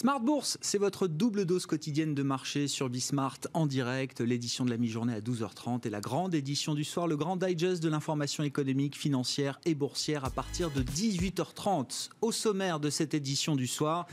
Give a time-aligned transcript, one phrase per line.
[0.00, 4.70] Smart Bourse, c'est votre double dose quotidienne de marché sur Bismart en direct, l'édition de
[4.70, 8.42] la mi-journée à 12h30 et la grande édition du soir, le grand digest de l'information
[8.42, 12.08] économique, financière et boursière à partir de 18h30.
[12.22, 14.06] Au sommaire de cette édition du soir,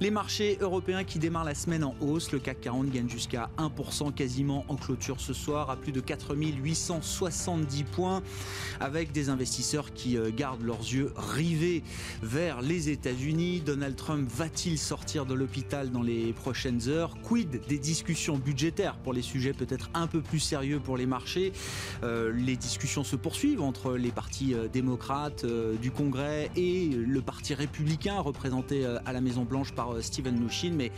[0.00, 4.14] les marchés européens qui démarrent la semaine en hausse, le CAC 40 gagne jusqu'à 1%
[4.14, 8.22] quasiment en clôture ce soir à plus de 4870 points
[8.80, 11.84] avec des investisseurs qui euh, gardent leurs yeux rivés
[12.22, 13.60] vers les États-Unis.
[13.60, 17.14] Donald Trump va-t-il sortir de l'hôpital dans les prochaines heures.
[17.22, 21.52] Quid des discussions budgétaires pour les sujets peut-être un peu plus sérieux pour les marchés
[22.02, 27.20] euh, Les discussions se poursuivent entre les partis euh, démocrates euh, du Congrès et le
[27.20, 30.92] parti républicain représenté à la Maison-Blanche par Steven Mnuchin, mais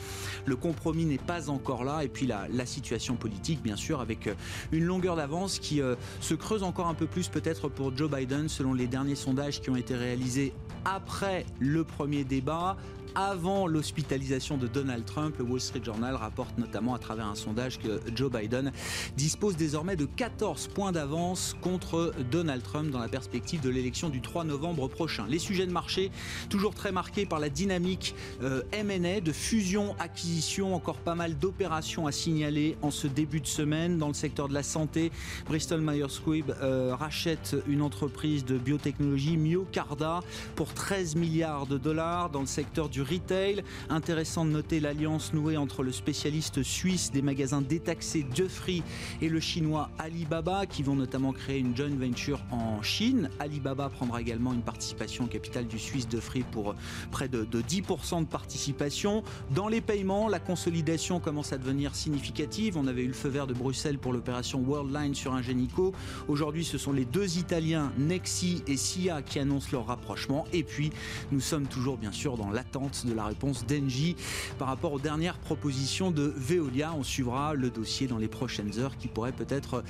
[0.45, 2.05] le compromis n'est pas encore là.
[2.05, 4.29] Et puis la situation politique, bien sûr, avec
[4.73, 5.81] une longueur d'avance qui
[6.21, 9.71] se creuse encore un peu plus peut-être pour Joe Biden, selon les derniers sondages qui
[9.71, 10.53] ont été réalisés
[10.85, 12.77] après le premier débat
[13.14, 15.37] avant l'hospitalisation de Donald Trump.
[15.39, 18.73] Le Wall Street Journal rapporte notamment à travers un sondage que Joe Biden
[19.17, 24.20] dispose désormais de 14 points d'avance contre Donald Trump dans la perspective de l'élection du
[24.20, 25.27] 3 novembre prochain.
[25.29, 26.11] Les sujets de marché,
[26.48, 32.12] toujours très marqués par la dynamique euh, M&A, de fusion-acquisition, encore pas mal d'opérations à
[32.12, 35.11] signaler en ce début de semaine dans le secteur de la santé.
[35.47, 40.20] Bristol Myers Squibb euh, rachète une entreprise de biotechnologie, Myocarda,
[40.56, 43.63] pour 13 milliards de dollars dans le secteur du retail.
[43.89, 48.83] Intéressant de noter l'alliance nouée entre le spécialiste suisse des magasins détaxés Dufry
[49.21, 53.31] et le chinois Alibaba qui vont notamment créer une joint venture en Chine.
[53.39, 56.75] Alibaba prendra également une participation au capital du Suisse Dufry pour
[57.11, 59.23] près de, 10% de participation.
[59.55, 62.77] Dans les paiements, la consolidation commence à devenir significative.
[62.77, 65.93] On avait eu le feu vert de Bruxelles pour l'opération Worldline sur Ingenico.
[66.29, 70.45] Aujourd'hui, ce sont les deux Italiens, Nexi et SIA, qui annoncent leur rapprochement.
[70.53, 70.91] Et puis,
[71.33, 74.17] nous sommes toujours bien sûr dans l'attente de la réponse d'Engie
[74.58, 76.95] par rapport aux dernières propositions de Veolia.
[76.96, 79.85] On suivra le dossier dans les prochaines heures qui pourrait peut-être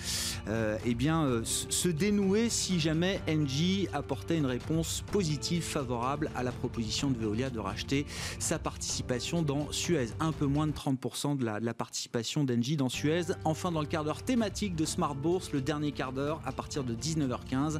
[0.49, 6.43] euh, eh bien, euh, se dénouer si jamais Engie apportait une réponse positive, favorable à
[6.43, 8.07] la proposition de Veolia de racheter
[8.39, 10.09] sa participation dans Suez.
[10.21, 13.27] Un peu moins de 30% de la, participation d'Engie dans Suez.
[13.45, 16.83] Enfin, dans le quart d'heure thématique de Smart Bourse, le dernier quart d'heure à partir
[16.83, 17.79] de 19h15,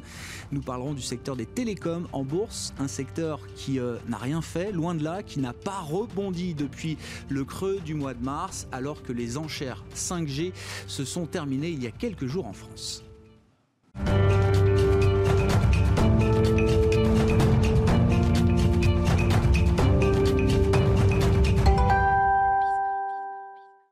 [0.51, 4.71] nous parlerons du secteur des télécoms en bourse, un secteur qui euh, n'a rien fait,
[4.71, 6.97] loin de là qui n'a pas rebondi depuis
[7.29, 10.53] le creux du mois de mars, alors que les enchères 5G
[10.87, 13.03] se sont terminées il y a quelques jours en France.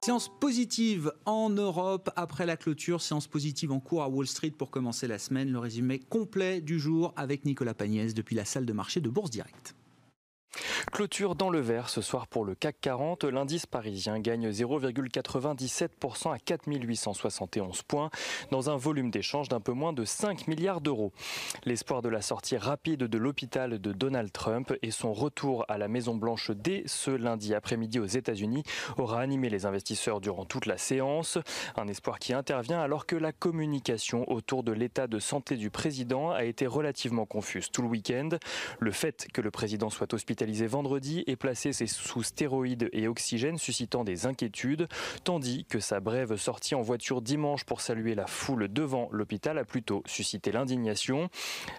[0.08, 4.72] Séance positive en Europe après la clôture, séance positive en cours à Wall Street pour
[4.72, 5.52] commencer la semaine.
[5.52, 9.32] Le résumé complet du jour avec Nicolas Pagnès depuis la salle de marché de Bourse
[9.32, 9.77] Directe.
[10.92, 13.24] Clôture dans le vert ce soir pour le CAC 40.
[13.26, 18.10] L'indice parisien gagne 0,97% à 4871 points
[18.52, 21.12] dans un volume d'échange d'un peu moins de 5 milliards d'euros.
[21.66, 25.88] L'espoir de la sortie rapide de l'hôpital de Donald Trump et son retour à la
[25.88, 28.64] Maison Blanche dès ce lundi après-midi aux États-Unis
[28.98, 31.38] aura animé les investisseurs durant toute la séance.
[31.76, 36.32] Un espoir qui intervient alors que la communication autour de l'état de santé du président
[36.32, 38.30] a été relativement confuse tout le week-end.
[38.80, 44.04] Le fait que le président soit hospitalisé vendredi et placé sous stéroïdes et oxygène, suscitant
[44.04, 44.88] des inquiétudes,
[45.24, 49.66] tandis que sa brève sortie en voiture dimanche pour saluer la foule devant l'hôpital a
[49.66, 51.30] plutôt suscité l'indignation.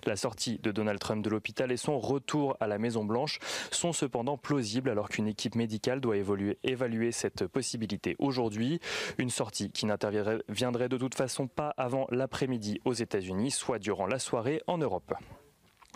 [0.05, 3.39] La sortie de Donald Trump de l'hôpital et son retour à la Maison Blanche
[3.71, 8.81] sont cependant plausibles alors qu'une équipe médicale doit évoluer, évaluer cette possibilité aujourd'hui.
[9.19, 14.19] Une sortie qui n'interviendrait de toute façon pas avant l'après-midi aux États-Unis, soit durant la
[14.19, 15.15] soirée en Europe.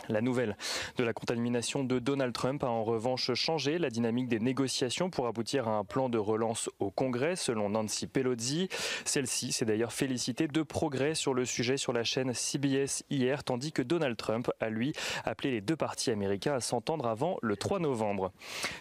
[0.08, 0.56] La nouvelle
[0.96, 5.28] de la contamination de Donald Trump a en revanche changé la dynamique des négociations pour
[5.28, 8.68] aboutir à un plan de relance au Congrès, selon Nancy Pelosi.
[9.04, 13.70] Celle-ci s'est d'ailleurs félicitée de progrès sur le sujet sur la chaîne CBS hier, tandis
[13.70, 14.92] que Donald Trump a lui
[15.24, 18.32] appelé les deux partis américains à s'entendre avant le 3 novembre.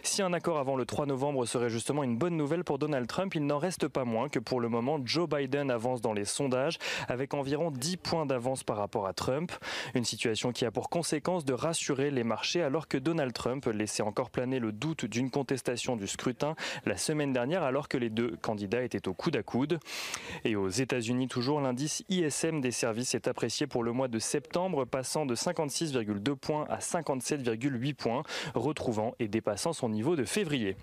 [0.02, 3.34] Si un accord avant le 3 novembre serait justement une bonne nouvelle pour Donald Trump,
[3.36, 6.78] il n'en reste pas moins que pour le moment Joe Biden avance dans les sondages
[7.08, 9.52] avec environ 10 points d'avance par rapport à Trump.
[9.94, 14.02] Une situation qui a pour conséquence de rassurer les marchés alors que Donald Trump laissait
[14.02, 16.54] encore planer le doute d'une contestation du scrutin
[16.86, 19.78] la semaine dernière alors que les deux candidats étaient au coude à coude.
[20.44, 24.86] Et aux États-Unis toujours, l'indice ISM des services est apprécié pour le mois de septembre
[24.86, 28.22] passant de 56,2 points à 57,8 points,
[28.54, 30.76] retrouvant et dépassant son niveau de février.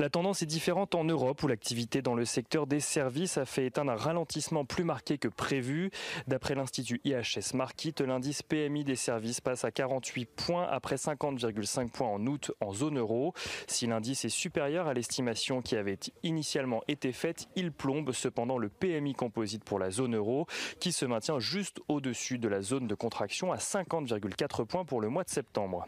[0.00, 3.66] La tendance est différente en Europe où l'activité dans le secteur des services a fait
[3.66, 5.92] éteindre un ralentissement plus marqué que prévu.
[6.26, 12.08] D'après l'Institut IHS Markit, l'indice PMI des services passe à 48 points après 50,5 points
[12.08, 13.32] en août en zone euro.
[13.68, 18.68] Si l'indice est supérieur à l'estimation qui avait initialement été faite, il plombe cependant le
[18.68, 20.46] PMI composite pour la zone euro
[20.80, 25.08] qui se maintient juste au-dessus de la zone de contraction à 50,4 points pour le
[25.08, 25.86] mois de septembre.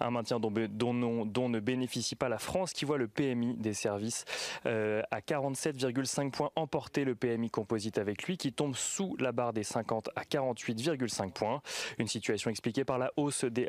[0.00, 4.24] Un maintien dont, ne bénéficie pas la France qui voit le PMI des services
[4.66, 9.52] euh, à 47,5 points emporter le PMI composite avec lui qui tombe sous la barre
[9.52, 11.62] des 50 à 48,5 points.
[11.98, 13.68] Une situation expliquée par la hausse des,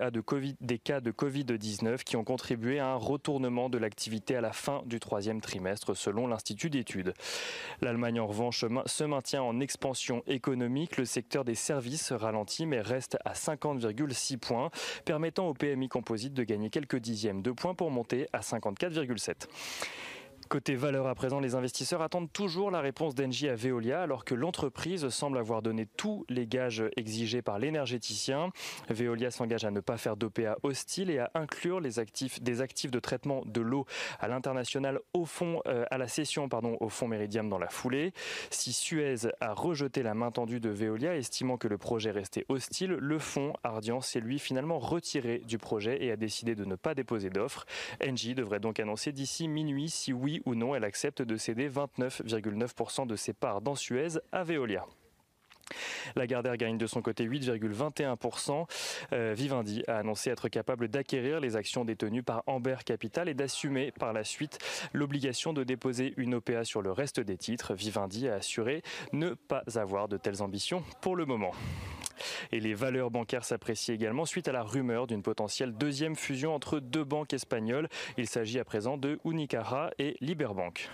[0.62, 4.84] des cas de Covid-19 qui ont contribué à un retournement de l'activité à la fin
[4.86, 7.14] du troisième trimestre selon l'Institut d'études.
[7.82, 10.98] L'Allemagne en revanche se maintient en expansion économique.
[10.98, 14.70] Le secteur des services ralentit mais reste à 50,6 points
[15.06, 19.48] permettant au PMI composite de gagner quelques dixièmes de points pour monter à 54,7.
[20.54, 24.36] Côté valeur à présent, les investisseurs attendent toujours la réponse d'Engie à Veolia alors que
[24.36, 28.52] l'entreprise semble avoir donné tous les gages exigés par l'énergéticien.
[28.88, 32.92] Veolia s'engage à ne pas faire d'OPA hostile et à inclure les actifs, des actifs
[32.92, 33.88] de traitement de l'eau
[34.20, 38.14] à l'international au fond, euh, à la session pardon, au fond Méridium dans la foulée.
[38.52, 42.92] Si Suez a rejeté la main tendue de Veolia, estimant que le projet restait hostile,
[42.92, 46.94] le fonds Ardian s'est lui finalement retiré du projet et a décidé de ne pas
[46.94, 47.66] déposer d'offre.
[48.08, 53.08] Engie devrait donc annoncer d'ici minuit si oui ou non elle accepte de céder 29,9%
[53.08, 54.86] de ses parts dans Suez à Veolia.
[56.16, 58.66] Lagardère gagne de son côté 8,21%.
[59.14, 63.92] Euh, Vivendi a annoncé être capable d'acquérir les actions détenues par Amber Capital et d'assumer
[63.92, 64.60] par la suite
[64.94, 67.74] l'obligation de déposer une OPA sur le reste des titres.
[67.74, 68.82] Vivendi a assuré
[69.12, 71.52] ne pas avoir de telles ambitions pour le moment.
[72.52, 76.80] Et les valeurs bancaires s'apprécient également suite à la rumeur d'une potentielle deuxième fusion entre
[76.80, 77.90] deux banques espagnoles.
[78.18, 80.90] Il s'agit à présent de Unicaja et Liberbank.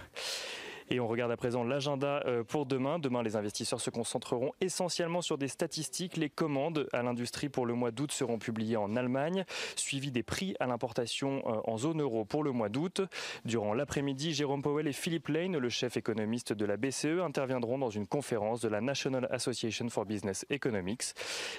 [0.91, 2.97] Et on regarde à présent l'agenda euh, pour demain.
[2.97, 6.18] Demain, les investisseurs se concentreront essentiellement sur des statistiques.
[6.18, 9.45] Les commandes à l'industrie pour le mois d'août seront publiées en Allemagne,
[9.75, 13.01] suivi des prix à l'importation euh, en zone euro pour le mois d'août.
[13.45, 17.92] Durant l'après-midi, Jérôme Powell et Philippe Lane, le chef économiste de la BCE, interviendront dans
[17.92, 21.13] une conférence de la National Association for Business Economics.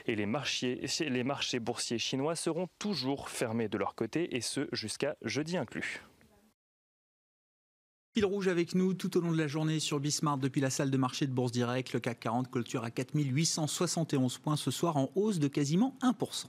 [0.07, 4.69] Et les marchés, les marchés boursiers chinois seront toujours fermés de leur côté, et ce
[4.73, 6.03] jusqu'à jeudi inclus.
[8.13, 10.91] Fil rouge avec nous tout au long de la journée sur Bismarck depuis la salle
[10.91, 11.93] de marché de Bourse Direct.
[11.93, 16.47] Le CAC 40 clôture à 4871 points ce soir en hausse de quasiment 1%.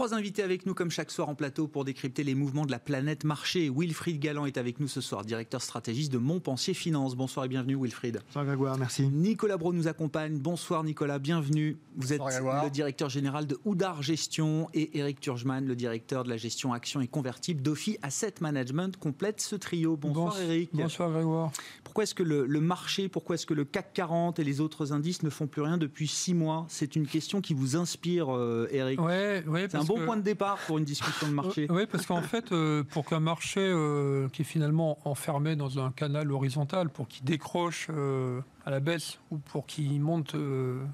[0.00, 2.78] Trois invités avec nous comme chaque soir en plateau pour décrypter les mouvements de la
[2.78, 3.68] planète marché.
[3.68, 7.14] Wilfried Galland est avec nous ce soir, directeur stratégiste de Montpensier Finance.
[7.14, 8.18] Bonsoir et bienvenue Wilfried.
[8.24, 9.06] Bonsoir Grégoire, merci.
[9.08, 10.38] Nicolas Bro nous accompagne.
[10.38, 11.76] Bonsoir Nicolas, bienvenue.
[11.96, 16.38] Vous êtes le directeur général de Oudar Gestion et Eric Turgeman, le directeur de la
[16.38, 19.98] gestion action et convertible d'Ophi Asset Management, complète ce trio.
[19.98, 20.70] Bonsoir Eric.
[20.72, 21.52] Bonsoir Grégoire.
[21.84, 25.22] Pourquoi est-ce que le, marché, pourquoi est-ce que le CAC 40 et les autres indices
[25.22, 26.64] ne font plus rien depuis six mois?
[26.70, 28.98] C'est une question qui vous inspire, euh, Eric.
[28.98, 31.66] Ouais, ouais, bon point de départ pour une discussion de marché.
[31.70, 35.90] Oui, parce qu'en fait, euh, pour qu'un marché euh, qui est finalement enfermé dans un
[35.90, 40.34] canal horizontal, pour qu'il décroche euh, à la baisse ou pour qu'il monte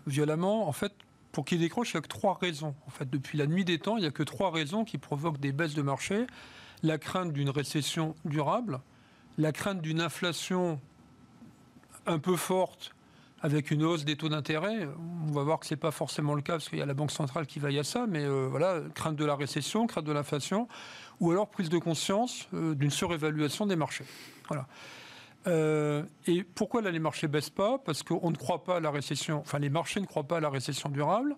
[0.07, 0.93] violemment, en fait,
[1.33, 2.75] pour qu'il décroche, il n'y a que trois raisons.
[2.87, 5.41] En fait, depuis la nuit des temps, il n'y a que trois raisons qui provoquent
[5.41, 6.27] des baisses de marché.
[6.83, 8.81] La crainte d'une récession durable,
[9.39, 10.81] la crainte d'une inflation
[12.07, 12.96] un peu forte
[13.47, 14.89] avec une hausse des taux d'intérêt.
[15.29, 16.95] On va voir que ce n'est pas forcément le cas parce qu'il y a la
[16.95, 20.11] Banque centrale qui veille à ça, mais euh, voilà, crainte de la récession, crainte de
[20.11, 20.67] l'inflation,
[21.21, 24.05] ou alors prise de conscience euh, d'une surévaluation des marchés.
[24.49, 24.67] Voilà.
[25.47, 27.79] Euh, et pourquoi là les marchés baissent pas?
[27.79, 30.41] Parce qu'on ne croit pas à la récession, enfin les marchés ne croient pas à
[30.41, 31.37] la récession durable,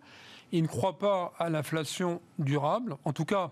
[0.51, 3.51] ils ne croient pas à l'inflation durable, en tout cas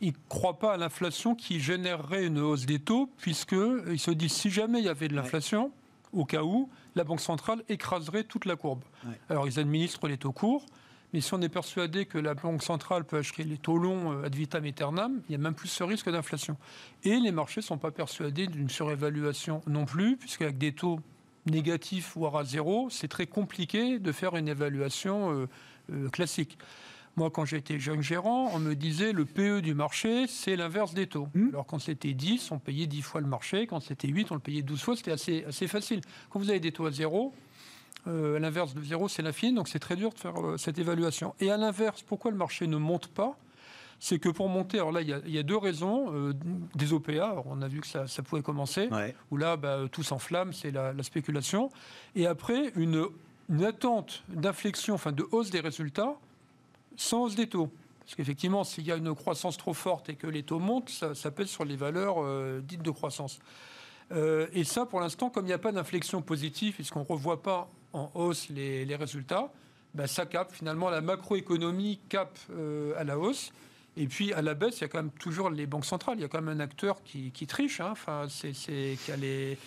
[0.00, 4.32] ils ne croient pas à l'inflation qui générerait une hausse des taux, puisqu'ils se disent
[4.32, 5.72] si jamais il y avait de l'inflation,
[6.12, 8.82] au cas où, la Banque centrale écraserait toute la courbe.
[9.28, 10.64] Alors ils administrent les taux courts,
[11.12, 14.26] mais si on est persuadé que la Banque centrale peut acheter les taux longs euh,
[14.26, 16.56] ad vitam aeternam, il y a même plus ce risque d'inflation.
[17.04, 21.00] Et les marchés ne sont pas persuadés d'une surévaluation non plus, puisqu'avec des taux
[21.46, 25.48] négatifs, voire à zéro, c'est très compliqué de faire une évaluation euh,
[25.92, 26.58] euh, classique.
[27.18, 31.06] Moi, quand j'étais jeune gérant, on me disait le PE du marché, c'est l'inverse des
[31.06, 31.28] taux.
[31.34, 31.48] Hmm.
[31.48, 33.66] Alors, quand c'était 10, on payait 10 fois le marché.
[33.66, 34.96] Quand c'était 8, on le payait 12 fois.
[34.96, 36.02] C'était assez, assez facile.
[36.28, 37.32] Quand vous avez des taux à zéro,
[38.06, 39.54] euh, à l'inverse de zéro, c'est l'infini.
[39.54, 41.34] Donc, c'est très dur de faire euh, cette évaluation.
[41.40, 43.38] Et à l'inverse, pourquoi le marché ne monte pas?
[43.98, 46.12] C'est que pour monter, alors là, il y a, deux raisons.
[46.12, 46.34] Euh,
[46.74, 48.90] des OPA, on a vu que ça, pouvait commencer,
[49.30, 51.70] où là, bah, tout s'enflamme, c'est la, spéculation.
[52.14, 53.06] Et après, une,
[53.48, 56.18] une attente d'inflexion, enfin de hausse des résultats,
[56.96, 57.70] sans hausse des taux.
[58.00, 61.30] Parce qu'effectivement, s'il y a une croissance trop forte et que les taux montent, ça,
[61.30, 63.40] pèse sur les valeurs euh, dites de croissance.
[64.12, 67.42] Euh, et ça, pour l'instant, comme il n'y a pas d'inflexion positive, puisqu'on ne revoit
[67.42, 69.50] pas en hausse les, résultats,
[69.94, 73.52] ben, ça capte finalement la macroéconomie cap euh, à la hausse.
[73.96, 76.18] Et puis à la baisse, il y a quand même toujours les banques centrales.
[76.18, 77.80] Il y a quand même un acteur qui, triche.
[77.80, 77.88] Hein.
[77.92, 79.58] Enfin, c'est qui a les,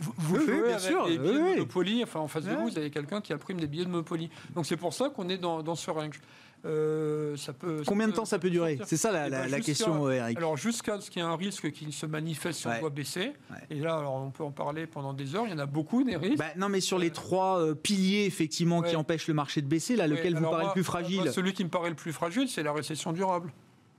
[0.00, 1.06] vous, jouez avec sûr.
[1.06, 2.02] des billets de Monopoly.
[2.02, 4.30] Enfin, en face de vous, vous avez quelqu'un qui a prime des billets de Monopoly.
[4.54, 6.20] Donc c'est pour ça qu'on est dans, ce range.
[6.64, 10.10] Euh, ça peut, Combien de temps ça peut durer C'est ça la, eh ben, question,
[10.10, 10.36] Eric.
[10.36, 13.34] Alors jusqu'à ce qu'il y ait un risque qui se manifeste si on doit baisser.
[13.70, 15.44] Et là, alors, on peut en parler pendant des heures.
[15.46, 16.38] Il y en a beaucoup des risques.
[16.38, 19.96] Bah, non, mais sur les trois euh, piliers effectivement qui empêchent le marché de baisser,
[19.96, 22.62] là, lequel vous paraît le plus fragile Celui qui me paraît le plus fragile, c'est
[22.62, 23.52] la récession durable.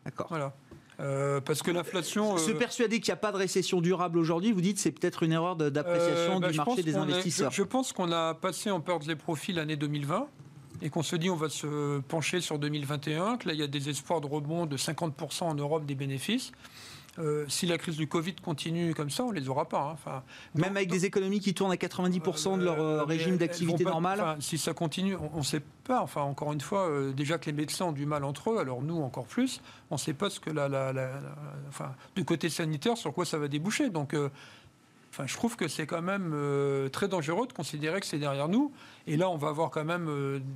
[0.03, 0.27] D'accord.
[0.29, 0.53] Voilà.
[0.99, 2.37] Euh, parce que l'inflation.
[2.37, 5.23] Se euh, persuader qu'il n'y a pas de récession durable aujourd'hui, vous dites c'est peut-être
[5.23, 7.51] une erreur d'appréciation euh, bah, du marché des investisseurs.
[7.51, 10.27] je, pense qu'on a passé en peur les profits l'année 2020
[10.81, 13.67] et qu'on se dit on va se pencher sur 2021, que là il y a
[13.67, 16.51] des espoirs de rebond de 50% en Europe des bénéfices.
[17.19, 19.81] Euh, si la crise du Covid continue comme ça, on les aura pas.
[19.81, 19.91] Hein.
[19.93, 20.23] Enfin,
[20.55, 24.57] Même avec des économies qui tournent à 90% de leur euh, régime d'activité normal Si
[24.57, 26.01] ça continue, on ne sait pas.
[26.01, 28.81] Enfin, encore une fois, euh, déjà que les médecins ont du mal entre eux, alors
[28.83, 30.67] nous encore plus, on ne sait pas ce que la,
[31.69, 33.89] enfin, du côté sanitaire, sur quoi ça va déboucher.
[33.89, 34.15] Donc,
[35.09, 36.35] Enfin, je trouve que c'est quand même
[36.91, 38.71] très dangereux de considérer que c'est derrière nous.
[39.07, 40.07] Et là, on va avoir quand même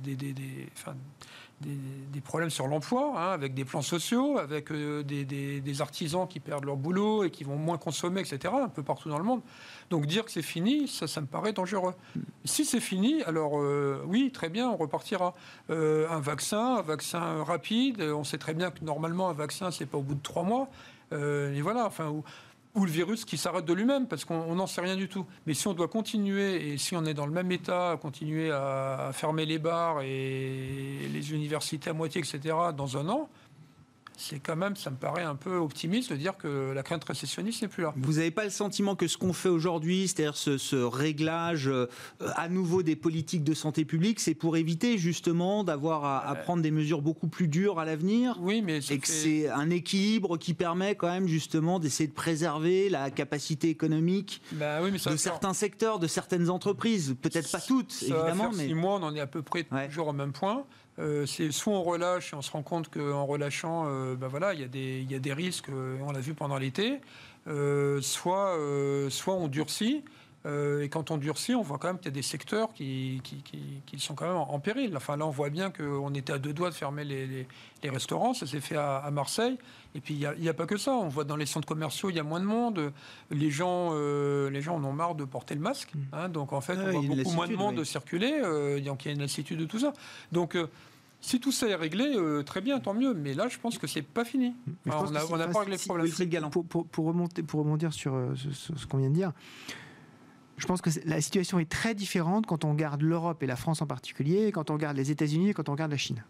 [0.04, 0.68] des, des, des,
[2.22, 6.76] problèmes sur l'emploi, hein, avec des plans sociaux, avec euh, des, artisans qui perdent leur
[6.76, 9.42] boulot et qui vont moins consommer, etc., un peu partout dans le monde.
[9.90, 11.94] Donc dire que c'est fini, ça, ça me paraît dangereux.
[12.44, 15.34] Si c'est fini, alors euh, oui, très bien, on repartira.
[15.70, 19.86] Euh, un vaccin, un vaccin rapide, on sait très bien que normalement un vaccin, c'est
[19.86, 20.68] pas au bout de trois mois.
[21.12, 22.22] et voilà, enfin,
[22.74, 25.26] ou le virus qui s'arrête de lui-même, parce qu'on n'en sait rien du tout.
[25.46, 29.10] Mais si on doit continuer, et si on est dans le même état, continuer à
[29.12, 33.28] fermer les bars et les universités à moitié, etc., dans un an,
[34.22, 37.62] c'est quand même, ça me paraît un peu optimiste de dire que la crainte récessionniste
[37.62, 37.92] n'est plus là.
[37.96, 41.86] Vous n'avez pas le sentiment que ce qu'on fait aujourd'hui, c'est-à-dire ce, réglage euh,
[42.36, 46.70] à nouveau des politiques de santé publique, c'est pour éviter justement d'avoir à, prendre des
[46.70, 50.94] mesures beaucoup plus dures à l'avenir Oui, mais et que c'est un équilibre qui permet
[50.94, 56.06] quand même justement d'essayer de préserver la capacité économique bah oui, de certains secteurs, de
[56.06, 58.50] certaines entreprises, peut-être pas toutes, évidemment.
[58.54, 60.64] mais six mois, on en est à peu près toujours au même point.
[60.98, 64.52] Euh, c'est soit on relâche et on se rend compte qu'en relâchant, euh, ben voilà,
[64.52, 64.64] il y,
[65.14, 67.00] a des, risques, euh, on l'a vu pendant l'été,
[68.00, 68.56] soit,
[69.10, 70.04] soit on durcit.
[70.44, 73.42] Et quand on durcit, on voit quand même qu'il y a des secteurs qui, qui,
[73.86, 74.96] qui, sont quand même en, péril.
[74.96, 77.46] Enfin, là, on voit bien qu'on était à deux doigts de fermer les,
[77.82, 78.34] les, restaurants.
[78.34, 79.56] Ça s'est fait à, Marseille.
[79.94, 80.92] Et puis, il n'y a, a, pas que ça.
[80.92, 82.92] On voit dans les centres commerciaux, il y a moins de monde.
[83.30, 85.94] Les gens, les gens en ont marre de porter le masque.
[85.94, 86.00] Mmh.
[86.12, 86.28] Hein.
[86.28, 88.40] donc, en fait, on voit beaucoup moins de monde circuler.
[88.84, 89.92] donc, il y a une lassitude de tout ça.
[90.32, 90.56] Donc,
[91.22, 93.14] si tout ça est réglé, euh, très bien, tant mieux.
[93.14, 94.54] Mais là, je pense que c'est pas fini.
[94.86, 96.50] on n'a pas réglé le problème.
[96.50, 99.32] Pour, pour, pour, remonter, pour rebondir sur euh, ce, qu'on vient de dire,
[100.62, 103.82] je pense que la situation est très différente quand on regarde l'Europe et la France
[103.82, 106.22] en particulier, quand on regarde les États-Unis et quand on regarde la Chine.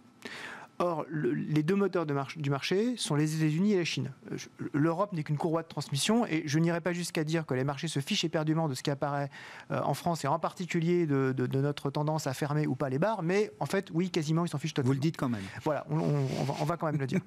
[0.78, 4.12] Or, les deux moteurs de du marché sont les États-Unis et la Chine.
[4.32, 4.36] Euh,
[4.72, 7.88] L'Europe n'est qu'une courroie de transmission et je n'irai pas jusqu'à dire que les marchés
[7.88, 9.30] se fichent éperdument de ce qui apparaît
[9.70, 13.22] euh, en France et en particulier de, notre tendance à fermer ou pas les bars,
[13.22, 14.90] mais en fait, oui, quasiment, ils s'en fichent totalement.
[14.90, 15.42] Vous le dites quand même.
[15.62, 17.20] Voilà, on, va, quand même le dire.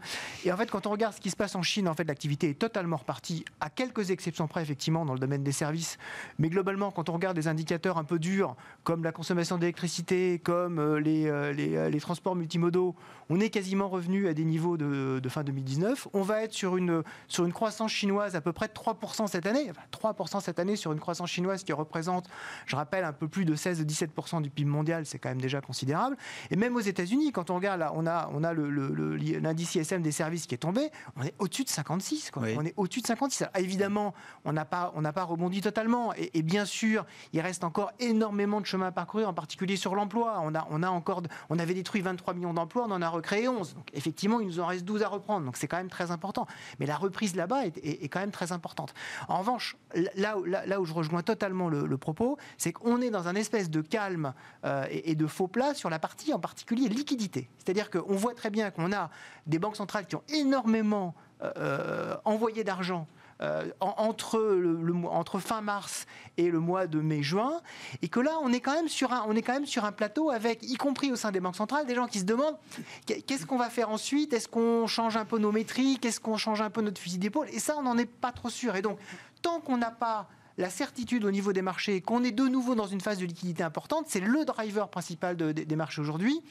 [0.44, 2.50] Et en fait, quand on regarde ce qui se passe en Chine, en fait, l'activité
[2.50, 5.98] est totalement repartie, à quelques exceptions près, effectivement, dans le domaine des services.
[6.40, 10.80] Mais globalement, quand on regarde des indicateurs un peu durs, comme la consommation d'électricité, comme
[10.80, 12.96] euh, les, les, les transports multimodaux,
[13.30, 16.08] on est quasiment revenu à des niveaux de, fin 2019.
[16.14, 19.46] On va être sur une, sur une croissance chinoise à peu près de 3% cette
[19.46, 19.72] année.
[19.92, 22.28] 3% cette année sur une croissance chinoise qui représente,
[22.66, 26.18] je rappelle, un peu plus de 16-17% du PIB mondial, c'est quand même déjà considérable.
[26.52, 30.12] Et même aux États-Unis, quand on regarde là, on a, on a l'indice ISM des
[30.12, 32.32] services qui est tombé, on est au-dessus de 56.
[32.36, 33.46] On est au-dessus de 56.
[33.58, 36.14] évidemment, on n'a pas, on pas rebondi totalement.
[36.16, 40.40] Et, bien sûr, il reste encore énormément de chemin à parcourir, en particulier sur l'emploi.
[40.44, 43.50] On, a, on, a encore, on avait détruit 23 millions d'emplois, on en a recréé
[43.50, 43.74] 11.
[43.74, 45.46] Donc effectivement, il nous en reste 12 à reprendre.
[45.46, 46.46] Donc c'est quand même très important.
[46.80, 48.94] Mais la reprise là-bas est, quand même très importante.
[49.28, 49.76] En revanche,
[50.16, 54.34] là, où je rejoins totalement le, propos, c'est qu'on est dans un espèce de calme
[54.66, 57.50] euh, et, de faux plat sur la partie en particulier liquidité.
[57.58, 59.10] C'est-à-dire qu'on voit très bien qu'on a
[59.48, 63.08] des banques centrales qui ont énormément euh, euh, envoyé d'argent
[63.42, 66.06] euh, entre, fin mars
[66.38, 67.62] et le mois de mai-juin,
[68.02, 69.92] et que là, on est, quand même sur un, on est quand même sur un
[69.92, 72.58] plateau avec, y compris au sein des banques centrales, des gens qui se demandent
[73.06, 74.34] qu'est-ce qu'on va faire ensuite?
[74.34, 76.06] Est-ce qu'on change un peu nos métriques?
[76.06, 77.48] Est-ce qu'on change un peu notre fusil d'épaule?
[77.52, 78.76] Et ça, on n'en est pas trop sûr.
[78.76, 79.00] Et donc,
[79.42, 82.88] tant qu'on n'a pas la certitude au niveau des marchés qu'on est de nouveau dans
[82.88, 86.42] une phase de liquidité importante, c'est le driver principal des marchés aujourd'hui,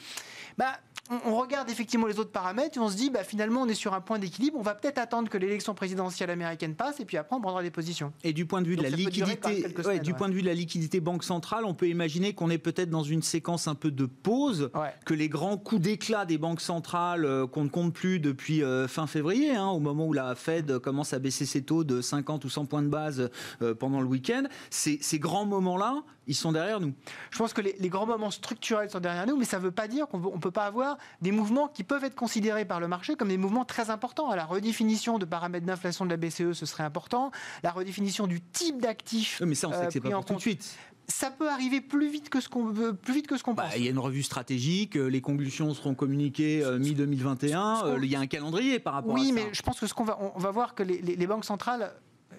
[0.58, 0.78] bah,
[1.10, 3.92] on, regarde effectivement les autres paramètres et on se dit, bah, finalement, on est sur
[3.92, 4.56] un point d'équilibre.
[4.58, 7.70] On va peut-être attendre que l'élection présidentielle américaine passe et puis après, on prendra des
[7.70, 8.12] positions.
[8.22, 9.66] Et du point de vue de la liquidité,
[10.02, 12.88] du point de vue de la liquidité banque centrale, on peut imaginer qu'on est peut-être
[12.88, 14.70] dans une séquence un peu de pause,
[15.04, 18.88] que les grands coups d'éclat des banques centrales euh, qu'on ne compte plus depuis euh,
[18.88, 22.44] fin février, hein, au moment où la Fed commence à baisser ses taux de 50
[22.44, 23.30] ou 100 points de base
[23.62, 26.94] euh, pendant le week-end, ces, ces grands moments-là, ils sont derrière nous.
[27.30, 29.70] Je pense que les, les, grands moments structurels sont derrière nous, mais ça ne veut
[29.70, 32.88] pas dire qu'on ne peut pas avoir des mouvements qui peuvent être considérés par le
[32.88, 34.30] marché comme des mouvements très importants.
[34.30, 37.30] À la redéfinition de paramètres d'inflation de la BCE, ce serait important.
[37.62, 39.42] La redéfinition du type d'actifs.
[39.44, 40.76] mais ça, on sait que c'est pas pour tout de suite
[41.08, 43.64] ça peut arriver plus vite que ce qu'on veut, plus vite que ce qu'on bah,
[43.64, 43.76] pense.
[43.76, 47.84] Il y a une revue stratégique, euh, les conclusions seront communiquées euh, mi 2021.
[47.84, 49.22] Euh, il y a un calendrier par rapport à ça.
[49.22, 51.44] Oui, mais je pense que ce qu'on va, on va voir que les, les banques
[51.44, 51.92] centrales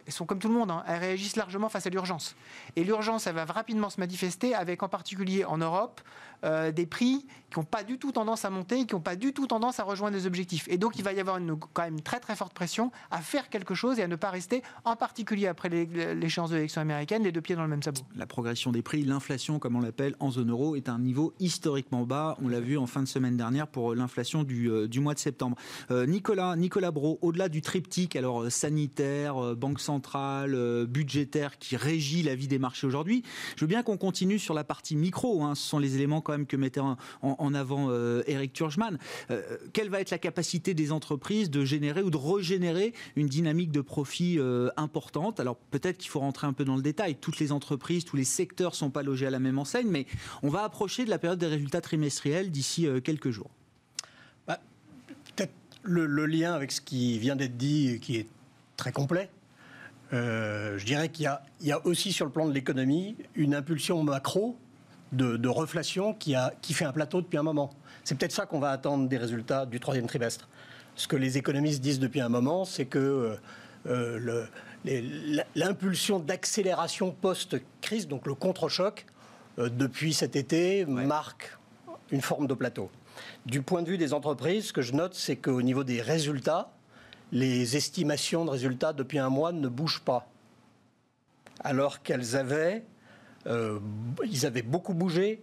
[0.06, 2.36] elles sont comme tout le monde, hein, elles réagissent largement face à l'urgence.
[2.76, 6.02] Et l'urgence, elle va rapidement se manifester avec en particulier en Europe
[6.44, 9.34] euh, des prix qui n'ont pas du tout tendance à monter, qui n'ont pas du
[9.34, 10.68] tout tendance à rejoindre les objectifs.
[10.70, 11.39] Et donc il va y avoir
[11.74, 14.30] quand même une très très forte pression à faire quelque chose et à ne pas
[14.30, 18.01] rester, en particulier après l'échéance de l'élection américaine, les deux pieds dans le même sabot.
[18.15, 22.06] La progression des prix, l'inflation comme on l'appelle en zone euro, est un niveau historiquement
[22.06, 22.38] bas.
[22.42, 25.20] On l'a vu en fin de semaine dernière pour l'inflation du, euh, du, mois de
[25.20, 25.56] septembre.
[25.92, 32.36] Euh, Nicolas, Nicolas Bro, au-delà du triptyque alors sanitaire, banque centrale, budgétaire qui régit la
[32.36, 33.24] vie des marchés aujourd'hui,
[33.56, 35.44] je veux bien qu'on continue sur la partie micro.
[35.44, 35.56] Hein.
[35.56, 36.82] Ce sont les éléments quand que mettait
[37.22, 38.98] en, avant euh, Eric Turgeman.
[39.32, 39.41] Euh,
[39.72, 43.82] quelle va être la capacité des entreprises de générer ou de régénérer une dynamique de
[43.82, 45.39] profit euh, importante?
[45.39, 47.15] Alors peut-être qu'il faut rentrer un peu dans le détail.
[47.15, 50.05] Toutes les entreprises, tous les secteurs ne sont pas logés à la même enseigne, mais
[50.44, 53.51] on va approcher de la période des résultats trimestriels d'ici quelques jours.
[54.48, 54.60] Bah,
[55.36, 55.53] peut-être
[55.84, 58.27] le, lien avec ce qui vient d'être dit, qui est
[58.75, 59.29] très complet.
[60.12, 61.29] je dirais qu'il
[61.62, 64.58] y, a aussi sur le plan de l'économie une impulsion macro
[65.15, 67.72] de, reflation qui, a, qui fait un plateau depuis un moment.
[68.03, 70.48] C'est peut-être ça qu'on va attendre des résultats du troisième trimestre.
[70.95, 73.38] Ce que les économistes disent depuis un moment, c'est que
[73.88, 74.48] euh,
[75.56, 79.06] l'impulsion d'accélération post-crise, donc le contre-choc,
[79.60, 81.58] euh, depuis cet été, marque
[82.12, 82.89] une forme de plateau.
[83.45, 86.71] Du point de vue des entreprises, ce que je note, c'est qu'au niveau des résultats,
[87.32, 90.28] les estimations de résultats depuis un mois ne bougent pas.
[91.63, 92.84] Alors qu'elles avaient
[93.47, 93.79] euh,
[94.23, 95.41] ils avaient beaucoup bougé.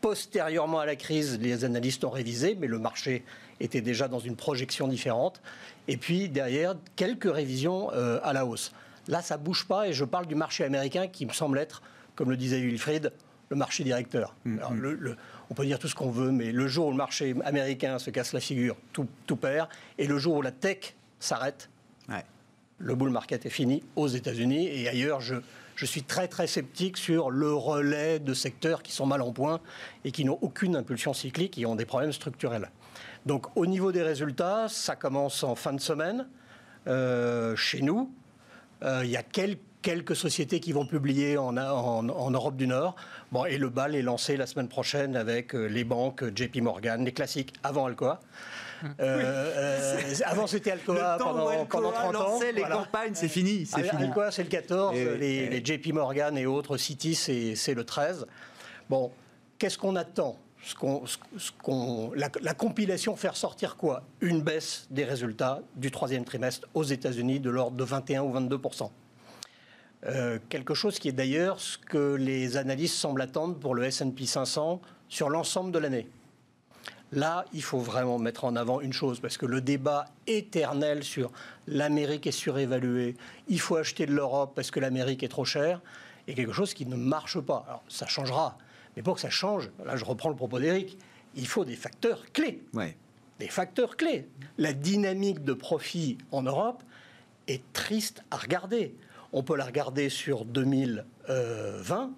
[0.00, 3.24] Postérieurement à la crise, les analystes ont révisé, mais le marché
[3.60, 5.40] était déjà dans une projection différente.
[5.88, 8.72] Et puis derrière, quelques révisions euh, à la hausse.
[9.08, 11.82] Là, ça bouge pas, et je parle du marché américain qui me semble être,
[12.16, 13.12] comme le disait Wilfried,
[13.50, 14.34] le marché directeur.
[14.44, 15.16] Mm, mm.
[15.50, 18.10] on peut dire tout ce qu'on veut, mais le jour où le marché américain se
[18.10, 19.68] casse la figure, tout, perd.
[19.98, 21.68] Et le jour où la tech s'arrête,
[22.78, 25.20] le bull market est fini aux États-Unis et ailleurs.
[25.20, 25.36] Je,
[25.76, 29.60] je suis très très sceptique sur le relais de secteurs qui sont mal en point
[30.04, 32.70] et qui n'ont aucune impulsion cyclique et ont des problèmes structurels.
[33.26, 36.26] Donc au niveau des résultats, ça commence en fin de semaine
[36.86, 38.12] euh, chez nous.
[38.82, 42.96] Euh, il y a quelques, sociétés qui vont publier en, en, Europe du Nord.
[43.48, 47.12] Et le bal est lancé la semaine prochaine avec euh, les banques JP Morgan, les
[47.12, 48.20] classiques avant Alcoa.
[48.84, 52.40] Euh, euh, avant, c'était Alcoa pendant, pendant 30 ans.
[52.54, 53.66] les campagnes, c'est fini.
[53.66, 54.04] C'est fini.
[54.04, 54.94] Alcoa, c'est le 14.
[54.94, 58.26] les, JP Morgan et autres City, c'est le 13.
[58.88, 59.10] Bon,
[59.58, 60.38] qu'est-ce qu'on attend?
[60.62, 60.74] Ce
[62.14, 64.02] la, la, compilation faire sortir quoi?
[64.22, 68.88] Une baisse des résultats du troisième trimestre aux États-Unis de l'ordre de 21 ou 22%
[70.06, 74.26] euh, quelque chose qui est d'ailleurs ce que les analystes semblent attendre pour le S&P
[74.26, 76.06] 500 sur l'ensemble de l'année.
[77.14, 81.30] Là, il faut vraiment mettre en avant une chose, parce que le débat éternel sur
[81.68, 83.14] l'Amérique est surévaluée,
[83.46, 85.80] il faut acheter de l'Europe parce que l'Amérique est trop chère,
[86.26, 87.64] est quelque chose qui ne marche pas.
[87.68, 88.58] Alors, ça changera.
[88.96, 90.98] Mais pour que ça change, là, je reprends le propos d'Éric,
[91.36, 92.64] il faut des facteurs clés.
[93.38, 94.28] Des facteurs clés.
[94.58, 96.82] La dynamique de profit en Europe
[97.46, 98.96] est triste à regarder.
[99.32, 102.10] On peut la regarder sur 2020,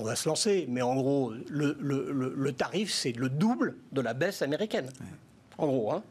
[0.00, 0.66] on va se lancer.
[0.68, 4.90] Mais en gros, le, tarif, c'est le double de la baisse américaine.
[5.58, 6.02] En gros, hein.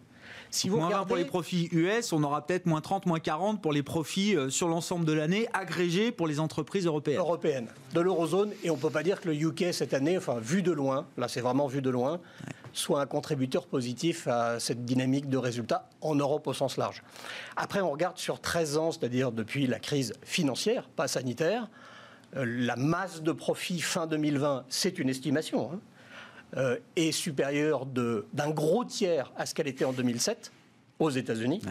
[0.52, 1.08] Si vous moins regardez...
[1.08, 4.50] pour les profits US, on aura peut-être moins 30, moins 40 pour les profits euh,
[4.50, 7.20] sur l'ensemble de l'année agrégés pour les entreprises européennes.
[7.20, 8.52] Européennes, de l'eurozone.
[8.64, 11.06] Et on ne peut pas dire que le UK cette année, enfin vu de loin,
[11.18, 12.20] là c'est vraiment vu de loin,
[12.74, 17.04] soit un contributeur positif à cette dynamique de résultats en Europe au sens large.
[17.56, 21.68] Après, on regarde sur 13 ans, c'est-à-dire depuis la crise financière, pas sanitaire.
[22.36, 25.80] Euh, la masse de profit fin 2020, c'est une estimation, hein,
[26.58, 30.52] euh, est supérieure d'un gros tiers à ce qu'elle était en 2007
[31.00, 31.62] aux États-Unis.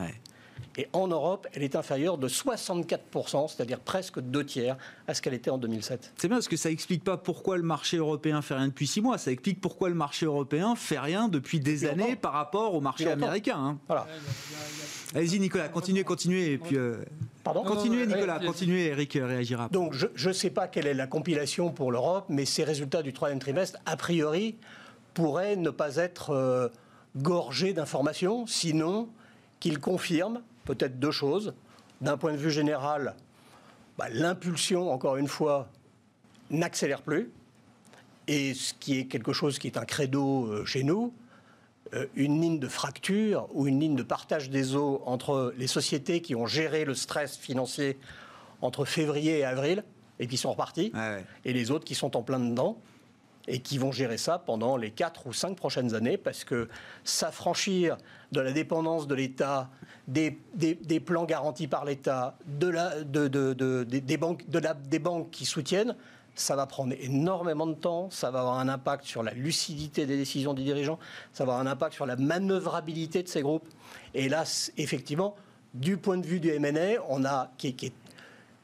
[0.76, 4.76] Et en Europe, elle est inférieure de 64%, c'est-à-dire presque deux tiers
[5.08, 6.12] à ce qu'elle était en 2007.
[6.16, 9.00] C'est bien parce que ça explique pas pourquoi le marché européen fait rien depuis six
[9.00, 9.18] mois.
[9.18, 13.10] Ça explique pourquoi le marché européen fait rien depuis des années par rapport au marché
[13.10, 13.58] américain.
[13.58, 13.78] Hein.
[13.88, 14.06] Voilà.
[15.14, 16.52] Allez-y Nicolas, continuez, continuez.
[16.52, 16.96] Et puis, euh,
[17.48, 19.70] Pardon Continuez Nicolas, continuez, Eric réagira.
[19.70, 23.14] Donc je ne sais pas quelle est la compilation pour l'Europe, mais ces résultats du
[23.14, 24.56] troisième trimestre, a priori,
[25.14, 26.68] pourraient ne pas être euh,
[27.16, 29.08] gorgés d'informations, sinon
[29.60, 31.54] qu'ils confirment peut-être deux choses.
[32.02, 33.14] D'un point de vue général,
[33.96, 35.70] bah, l'impulsion, encore une fois,
[36.50, 37.30] n'accélère plus.
[38.26, 41.27] Et ce qui est quelque chose qui est un credo euh, chez nous, euh,
[42.14, 46.34] une ligne de fracture ou une ligne de partage des eaux entre les sociétés qui
[46.34, 47.98] ont géré le stress financier
[48.60, 49.84] entre février et avril
[50.18, 50.92] et qui sont repartis,
[51.44, 52.76] et les autres qui sont en plein dedans
[53.48, 56.68] et qui vont gérer ça pendant les 4 ou 5 prochaines années parce que
[57.02, 57.96] s'affranchir
[58.30, 59.70] de la dépendance de l'État,
[60.06, 64.98] des, des, plans garantis par l'État, de la, de, de, des, banques, de la, des
[64.98, 65.96] banques qui soutiennent,
[66.40, 70.16] ça va prendre énormément de temps, ça va avoir un impact sur la lucidité des
[70.16, 70.98] décisions des dirigeants,
[71.32, 73.68] ça va avoir un impact sur la manœuvrabilité de ces groupes.
[74.14, 74.44] Et là,
[74.76, 75.34] effectivement,
[75.74, 77.92] du point de vue du M&A, on a qui, qui,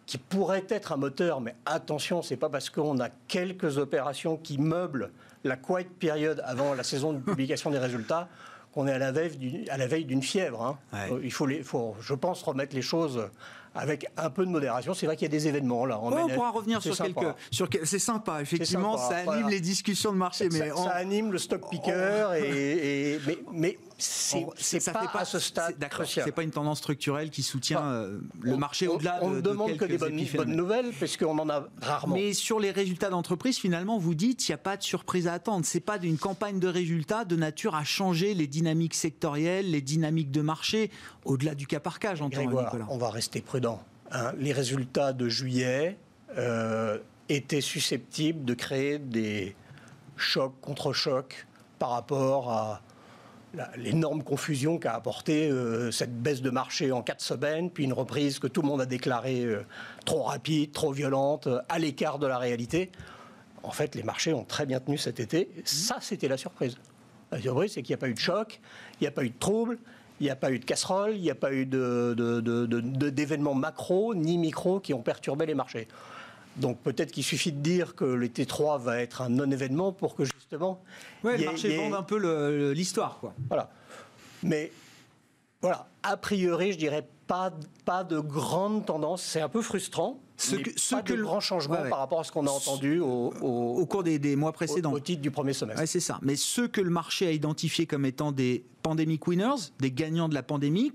[0.06, 4.58] qui pourrait être un moteur, mais attention, c'est pas parce qu'on a quelques opérations qui
[4.58, 5.10] meublent
[5.44, 8.28] la quiet période avant la saison de publication des résultats
[8.72, 9.12] qu'on est à la
[9.86, 10.62] veille d'une fièvre.
[10.62, 10.78] Hein.
[10.94, 13.28] Euh, il faut, les, faut, je pense, remettre les choses
[13.74, 14.94] avec un peu de modération.
[14.94, 15.98] C'est vrai qu'il y a des événements là.
[16.00, 17.34] on pourra revenir sur quelques.
[17.50, 20.48] Sur, c'est sympa, effectivement, ça anime les discussions de marché.
[20.52, 25.76] Mais ça, anime le stock picker, et, mais, mais c'est pas, pas, à ce stade
[26.04, 29.24] C'est pas une tendance structurelle qui soutient euh, le marché au-delà de.
[29.24, 32.14] On ne demande que des bonnes, bonnes nouvelles, puisqu'on en a rarement.
[32.14, 35.34] Mais sur les résultats d'entreprise, finalement, vous dites il n'y a pas de surprise à
[35.34, 35.64] attendre.
[35.64, 40.30] C'est pas d'une campagne de résultats de nature à changer les dynamiques sectorielles, les dynamiques
[40.30, 40.90] de marché,
[41.24, 42.42] au-delà du cas par cas, j'entends.
[42.88, 43.63] On va rester prudent.
[44.10, 44.32] Hein.
[44.38, 45.96] les résultats de juillet
[46.36, 49.54] euh, étaient susceptibles de créer des
[50.16, 51.46] chocs contre chocs
[51.78, 52.80] par rapport à
[53.76, 58.38] l'énorme confusion qu'a apporté euh, cette baisse de marché en quatre semaines, puis une reprise
[58.38, 59.64] que tout le monde a déclarée euh,
[60.04, 62.90] trop rapide, trop violente, à l'écart de la réalité.
[63.62, 65.48] En fait, les marchés ont très bien tenu cet été.
[65.64, 66.76] Ça, c'était la surprise.
[67.30, 68.60] La surprise, c'est qu'il n'y a pas eu de choc,
[69.00, 69.78] il n'y a pas eu de trouble,
[70.20, 74.38] il n'y a pas eu de casserole, il n'y a pas eu d'événements macro ni
[74.38, 75.88] micro qui ont perturbé les marchés.
[76.56, 80.24] Donc peut-être qu'il suffit de dire que le T3 va être un non-événement pour que
[80.24, 80.82] justement...
[81.24, 83.20] Oui, le marché vende un peu l'histoire.
[83.48, 83.70] Voilà.
[84.42, 84.70] Mais
[85.60, 87.52] voilà, a priori, je dirais pas,
[87.84, 89.22] pas de grande tendance.
[89.22, 90.20] C'est un peu frustrant.
[90.36, 92.98] Ce que, ce pas que de grand changement par rapport à ce qu'on a entendu
[92.98, 94.92] au, au, cours des, mois précédents.
[94.92, 95.86] Au, titre du premier semestre.
[95.86, 96.18] c'est ça.
[96.22, 100.34] Mais ce que le marché a identifié comme étant des pandemic winners, des gagnants de
[100.34, 100.92] la pandémie,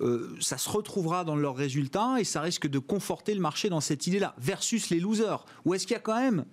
[0.00, 3.80] euh, ça se retrouvera dans leurs résultats et ça risque de conforter le marché dans
[3.80, 4.34] cette idée-là.
[4.38, 5.44] Versus les losers.
[5.64, 6.44] Ou est-ce qu'il y a quand même,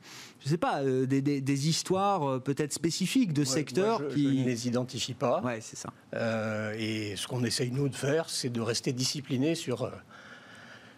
[0.41, 4.23] je ne sais pas, euh, des, histoires euh, peut-être spécifiques de secteurs qui...
[4.23, 5.41] Je ne les identifie pas.
[5.41, 5.93] Ouais, c'est ça.
[6.77, 9.91] et ce qu'on essaye nous de faire, c'est de rester discipliné sur,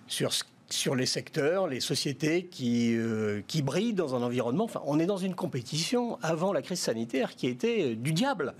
[0.07, 0.31] sur
[0.73, 4.65] sur les secteurs, les sociétés qui, euh, qui brillent dans un environnement.
[4.65, 8.55] Enfin, on est dans une compétition avant la crise sanitaire qui était euh, du diable.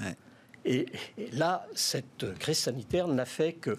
[0.65, 0.85] Et,
[1.33, 3.77] là, cette crise sanitaire n'a fait que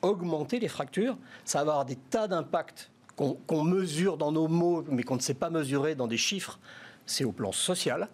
[0.00, 1.16] augmenter les fractures.
[1.44, 5.34] Ça va avoir des tas d'impacts qu'on mesure dans nos mots, mais qu'on ne sait
[5.34, 6.58] pas mesurer dans des chiffres.
[7.06, 8.08] C'est au plan social.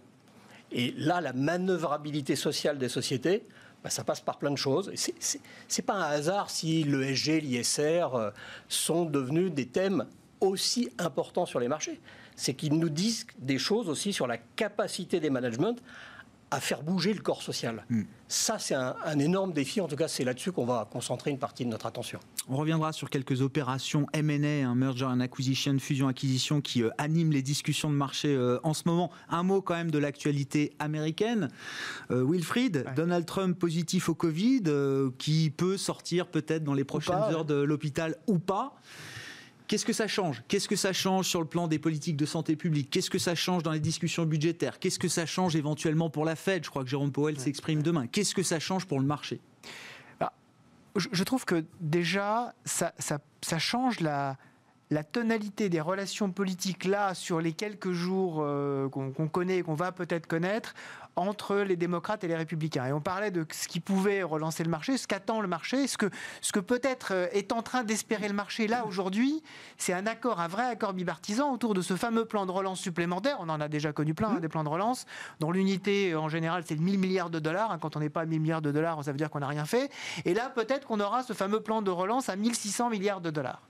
[0.72, 3.44] Et là, la manœuvrabilité sociale des sociétés,
[3.82, 4.92] bah, ça passe par plein de choses.
[4.94, 8.30] Ce n'est pas un hasard si l'ESG, l'ISR euh,
[8.68, 10.06] sont devenus des thèmes
[10.40, 12.00] aussi importants sur les marchés.
[12.36, 15.74] C'est qu'ils nous disent des choses aussi sur la capacité des managements
[16.50, 17.84] à faire bouger le corps social.
[17.90, 18.02] Hmm.
[18.30, 19.80] Ça, c'est un, énorme défi.
[19.80, 22.20] En tout cas, c'est là-dessus qu'on va concentrer une partie de notre attention.
[22.48, 27.40] On reviendra sur quelques opérations M&A, un merger and acquisition, fusion-acquisition qui euh, animent les
[27.40, 29.10] discussions de marché euh, en ce moment.
[29.30, 31.48] Un mot quand même de l'actualité américaine.
[32.10, 34.62] Euh, Wilfried, Donald Trump positif au Covid,
[35.16, 38.74] qui peut sortir peut-être dans les prochaines heures de l'hôpital ou pas.
[39.68, 40.42] Qu'est-ce que ça change?
[40.48, 42.88] Qu'est-ce que ça change sur le plan des politiques de santé publique?
[42.88, 44.78] Qu'est-ce que ça change dans les discussions budgétaires?
[44.78, 46.64] Qu'est-ce que ça change éventuellement pour la Fed?
[46.64, 48.06] Je crois que Jérôme Powell s'exprime demain.
[48.06, 49.40] Qu'est-ce que ça change pour le marché?
[50.18, 50.32] Bah,
[50.96, 52.94] je, trouve que déjà, ça,
[53.58, 54.38] change la,
[54.90, 59.74] la tonalité des relations politiques là, sur les quelques jours euh, qu'on connaît et qu'on
[59.74, 60.74] va peut-être connaître,
[61.16, 62.86] entre les démocrates et les républicains.
[62.86, 65.98] Et on parlait de ce qui pouvait relancer le marché, ce qu'attend le marché, ce
[65.98, 66.06] que,
[66.40, 69.42] ce que peut-être euh, est en train d'espérer le marché là aujourd'hui,
[69.76, 73.36] c'est un accord, un vrai accord bipartisan autour de ce fameux plan de relance supplémentaire.
[73.40, 74.40] On en a déjà connu plein, hein, mmh.
[74.40, 75.06] des plans de relance,
[75.40, 77.72] dont l'unité en général c'est 1000 milliards de dollars.
[77.72, 77.78] Hein.
[77.80, 79.64] Quand on n'est pas à 1000 milliards de dollars, ça veut dire qu'on n'a rien
[79.64, 79.90] fait.
[80.24, 83.62] Et là, peut-être qu'on aura ce fameux plan de relance à 1600 milliards de dollars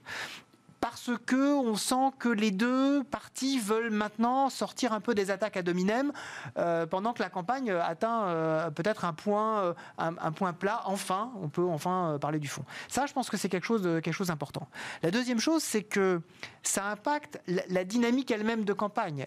[0.79, 5.57] parce que on sent que les deux parties veulent maintenant sortir un peu des attaques
[5.57, 6.11] à dominem
[6.57, 10.81] euh, pendant que la campagne atteint euh, peut-être un point euh, un, point plat.
[10.85, 12.63] Enfin on peut enfin parler du fond.
[12.87, 14.67] Ça je pense que c'est quelque chose quelque chose d'important.
[15.03, 16.21] La deuxième chose c'est que
[16.63, 19.25] ça impacte la, dynamique elle-même de campagne.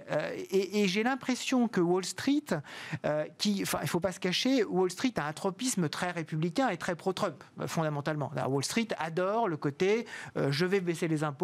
[0.50, 2.44] Et, j'ai l'impression que Wall Street
[3.38, 6.76] qui enfin il faut pas se cacher Wall Street a un tropisme très républicain et
[6.76, 8.30] très pro-Trump fondamentalement.
[8.48, 11.41] Wall Street adore le côté je vais baisser les impôts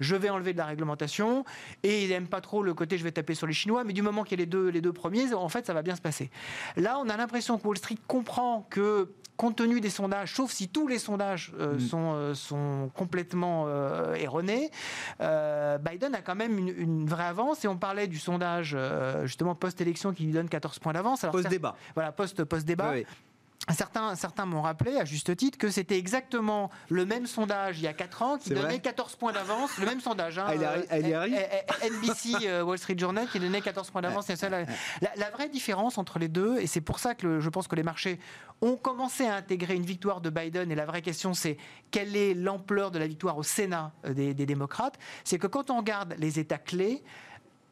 [0.00, 1.44] je vais enlever de la réglementation,
[1.82, 4.02] et il n'aime pas trop le côté je vais taper sur les Chinois, mais du
[4.02, 6.00] moment qu'il y a les deux, les deux premiers, en fait, ça va bien se
[6.00, 6.30] passer.
[6.76, 9.08] Là, on a l'impression que Wall Street comprend que
[9.40, 11.80] compte tenu des sondages, sauf si tous les sondages euh, mm.
[11.80, 14.70] sont, euh, sont complètement euh, erronés,
[15.18, 17.64] Biden a quand même une, vraie avance.
[17.64, 18.76] Et on parlait du sondage
[19.24, 21.24] justement post-élection qui lui donne 14 points d'avance.
[21.32, 21.74] Post-débat.
[21.94, 22.94] Voilà, post-débat.
[23.72, 27.88] Certains, certains m'ont rappelé, à juste titre, que c'était exactement le même sondage il y
[27.88, 29.78] a 4 ans qui donnait 14 points d'avance.
[29.78, 30.38] Le même sondage.
[30.38, 30.48] Hein,
[31.82, 34.28] NBC Wall Street Journal qui donnait 14 points d'avance.
[34.28, 34.64] La,
[35.16, 37.82] la, vraie différence entre les deux, et c'est pour ça que je pense que les
[37.82, 38.18] marchés
[38.62, 41.56] ont commencé à intégrer une victoire de Biden, et la vraie question c'est
[41.90, 45.70] quelle est l'ampleur de la victoire au Sénat euh, des, des démocrates, c'est que quand
[45.70, 47.02] on regarde les États clés,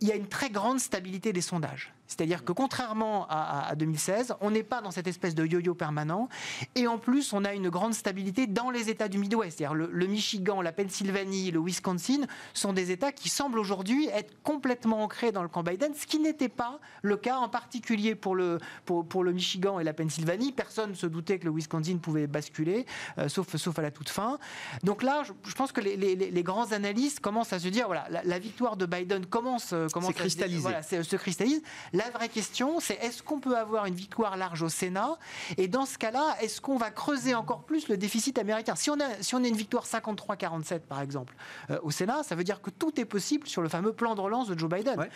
[0.00, 1.92] il y a une très grande stabilité des sondages.
[2.08, 6.28] C'est-à-dire que contrairement à, 2016, on n'est pas dans cette espèce de yo-yo permanent.
[6.74, 9.58] Et en plus, on a une grande stabilité dans les États du Midwest.
[9.58, 12.22] C'est-à-dire le, Michigan, la Pennsylvanie, le Wisconsin
[12.54, 16.18] sont des États qui semblent aujourd'hui être complètement ancrés dans le camp Biden, ce qui
[16.18, 20.52] n'était pas le cas en particulier pour le, pour, le Michigan et la Pennsylvanie.
[20.52, 22.86] Personne ne se doutait que le Wisconsin pouvait basculer,
[23.18, 24.38] euh, sauf, sauf à la toute fin.
[24.82, 28.76] Donc là, je, pense que les, grands analystes commencent à se dire, voilà, la, victoire
[28.76, 31.62] de Biden commence, euh, commence à voilà, se cristallise.
[31.98, 35.18] La vraie question, c'est est-ce qu'on peut avoir une victoire large au Sénat?
[35.56, 38.76] Et dans ce cas-là, est-ce qu'on va creuser encore plus le déficit américain?
[38.76, 41.34] Si on, a, si on a une victoire 53-47, par exemple,
[41.70, 44.20] euh, au Sénat, ça veut dire que tout est possible sur le fameux plan de
[44.20, 45.08] relance de Joe Biden.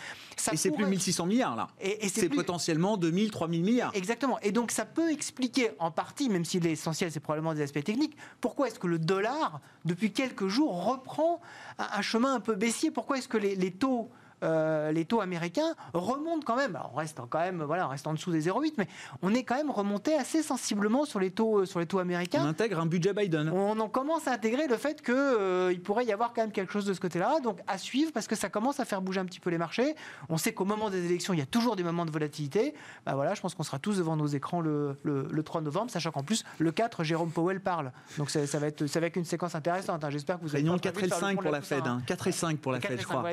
[0.51, 1.69] et c'est plus 1600 milliards, là.
[1.79, 3.91] Et, c'est potentiellement 2000, 3000 milliards.
[3.95, 4.37] Exactement.
[4.41, 8.17] Et donc, ça peut expliquer en partie, même si l'essentiel, c'est probablement des aspects techniques,
[8.41, 11.39] pourquoi est-ce que le dollar, depuis quelques jours, reprend
[11.77, 12.91] un, chemin un peu baissier?
[12.91, 14.11] Pourquoi est-ce que les taux
[14.43, 16.77] euh, les taux américains remontent quand même.
[16.91, 18.87] on reste quand même, voilà, on reste en dessous des 0,8, mais
[19.21, 22.43] on est quand même remonté assez sensiblement sur les taux, euh, sur les taux américains.
[22.43, 23.49] On intègre un budget Biden.
[23.49, 26.73] On en commence à intégrer le fait qu'il euh, pourrait y avoir quand même quelque
[26.73, 27.39] chose de ce côté-là.
[27.41, 29.95] Donc à suivre parce que ça commence à faire bouger un petit peu les marchés.
[30.29, 32.73] On sait qu'au moment des élections, il y a toujours des moments de volatilité.
[33.05, 34.97] Bah voilà, je pense qu'on sera tous devant nos écrans le,
[35.43, 37.91] 3 novembre, sachant qu'en plus le 4, Jérôme Powell parle.
[38.17, 40.03] Donc ça, va être ça va être une séquence intéressante.
[40.03, 40.09] Hein.
[40.09, 41.83] J'espère que vous Réunion 4 et 5 pour la Fed.
[42.05, 43.23] 4 et 5 pour la Fed, je crois.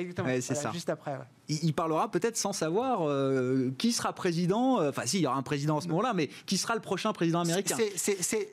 [0.41, 0.71] c'est ça.
[0.73, 1.00] Juste après
[1.51, 4.81] il, parlera peut-être sans savoir euh, qui sera président.
[4.81, 6.81] Euh, enfin, si, il y aura un président à ce moment-là, mais qui sera le
[6.81, 7.77] prochain président américain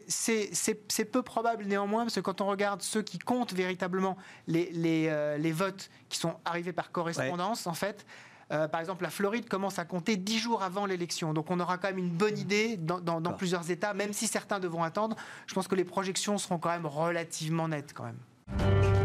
[0.08, 5.08] C'est peu probable néanmoins, parce que quand on regarde ceux qui comptent véritablement les, les,
[5.10, 8.06] euh, les votes qui sont arrivés par correspondance, en fait,
[8.50, 11.34] par exemple, la Floride commence à compter dix jours avant l'élection.
[11.34, 14.26] Donc on aura quand même une bonne idée dans, dans, dans plusieurs États, même si
[14.26, 15.18] certains devront attendre.
[15.48, 18.97] Je pense que les projections seront quand même relativement nettes quand même.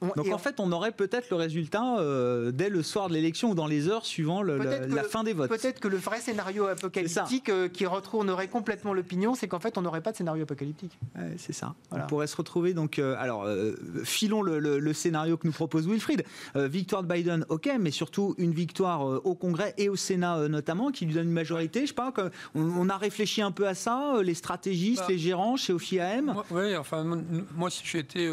[0.00, 3.54] Donc en fait, on aurait peut-être le résultat euh, dès le soir de l'élection ou
[3.54, 5.48] dans les heures suivant la fin des votes.
[5.48, 9.82] Peut-être que le vrai scénario apocalyptique euh, qui retournerait complètement l'opinion, c'est qu'en fait, on
[9.82, 10.98] n'aurait pas de scénario apocalyptique.
[11.36, 11.74] c'est ça.
[11.90, 12.98] On pourrait se retrouver donc.
[12.98, 13.46] Euh, alors,
[14.04, 16.24] filons le, scénario que nous propose Wilfried.
[16.54, 21.06] victoire de Biden, ok, mais surtout une victoire au Congrès et au Sénat notamment, qui
[21.06, 21.82] lui donne une majorité.
[21.82, 22.12] Je sais pas,
[22.54, 25.06] on, a réfléchi un peu à ça, les stratégistes, bah.
[25.08, 26.34] les gérants chez OFIAM.
[26.50, 27.04] Oui, enfin,
[27.54, 28.28] moi, si j'étais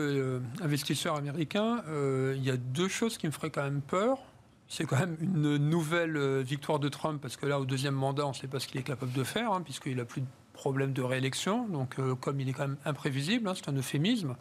[0.61, 4.19] investisseur américain, euh, il y a deux choses qui me feraient quand même peur.
[4.67, 8.25] C'est quand même une nouvelle euh, victoire de Trump, parce que là, au deuxième mandat,
[8.25, 10.27] on ne sait pas ce qu'il est capable de faire, hein, puisqu'il n'a plus de
[10.53, 11.67] problème de réélection.
[11.67, 14.35] Donc, euh, comme il est quand même imprévisible, hein, c'est un euphémisme,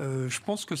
[0.00, 0.76] je pense que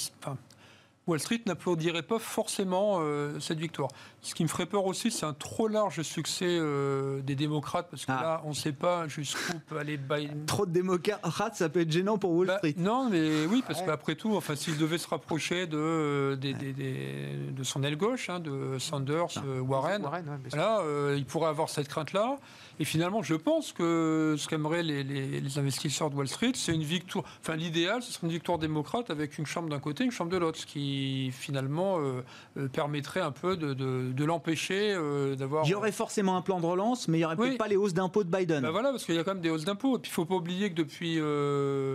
[1.06, 3.88] Wall Street n'applaudirait pas forcément euh, cette victoire.
[4.20, 8.04] Ce qui me ferait peur aussi, c'est un trop large succès euh, des démocrates, parce
[8.04, 8.22] que Ah.
[8.22, 10.44] là, on ne sait pas jusqu'où peut aller Biden.
[10.46, 12.74] Trop de démocrates, ça peut être gênant pour Wall Bah, Street.
[12.76, 16.72] non, mais oui, parce qu'après tout, enfin, s'il devait se rapprocher de, euh, des- des-
[16.74, 20.22] des- de son aile gauche, hein, de Sanders, euh, Warren, ouais.
[20.56, 22.36] Là, euh, il pourrait avoir cette crainte-là.
[22.80, 26.74] Et finalement, je pense que ce qu'aimeraient les, les- les investisseurs de Wall Street, c'est
[26.74, 27.24] une victoire.
[27.42, 30.38] Enfin, l'idéal, ce serait une victoire démocrate avec une chambre d'un côté, une chambre de
[30.38, 32.22] l'autre, ce qui finalement euh,
[32.56, 35.66] euh, permettrait un peu de, de- de l'empêcher euh, d'avoir.
[35.66, 37.48] Il y aurait forcément un plan de relance, mais il n'y aurait Oui.
[37.48, 38.62] peut-être pas les hausses d'impôts de Biden.
[38.62, 39.96] Ben voilà, parce qu'il y a quand même des hausses d'impôts.
[39.98, 41.16] Et puis, il ne faut pas oublier que depuis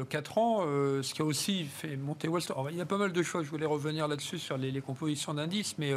[0.10, 2.54] 4 ans, euh, ce qui a aussi fait monter Wall Street.
[2.56, 3.46] Alors, il y a pas mal de choses.
[3.46, 5.94] Je voulais revenir là-dessus sur les, les compositions d'indices, mais.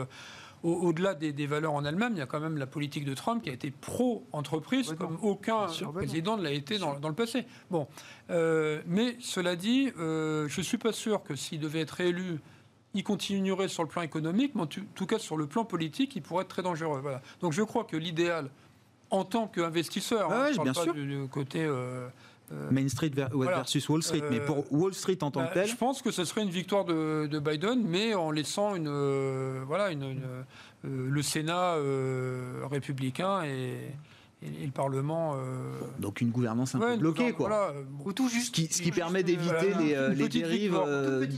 [0.62, 3.14] Au- Au-delà des, des valeurs en Allemagne, il y a quand même la politique de
[3.14, 5.92] Trump qui a été pro-entreprise, comme aucun sûr.
[5.92, 7.46] président ne l'a été dans, dans le passé.
[7.70, 7.86] Bon,
[8.30, 12.40] Euh, mais cela dit, euh, je ne suis pas sûr que s'il devait être élu,
[12.94, 16.22] il continuerait sur le plan économique, mais en tout cas sur le plan politique, il
[16.22, 17.00] pourrait être très dangereux.
[17.00, 17.22] Voilà.
[17.40, 18.50] Donc je crois que l'idéal,
[19.10, 20.94] en tant qu'investisseur, Ouais, hein, ouais, bien pas sûr.
[20.94, 21.64] du, du côté...
[21.64, 22.08] euh,
[22.70, 23.56] Main Street Voilà.
[23.56, 24.22] versus Wall Street.
[24.30, 26.42] mais Euh, pour Wall Street en tant bah, que tel, Je pense que ce serait
[26.42, 31.22] une victoire de, de Biden, mais en laissant une, euh, voilà, une, une, euh, le
[31.22, 33.76] Sénat euh, républicain et,
[34.42, 35.34] et- le Parlement.
[35.36, 37.32] euh, donc une gouvernance un ouais, peu bloquée.
[37.32, 37.48] Quoi.
[37.48, 38.04] voilà, euh, bon.
[38.06, 38.54] Ou tout Ce juste.
[38.54, 40.72] qui, ce qui Juste, permet d'éviter les, euh, les petite dérives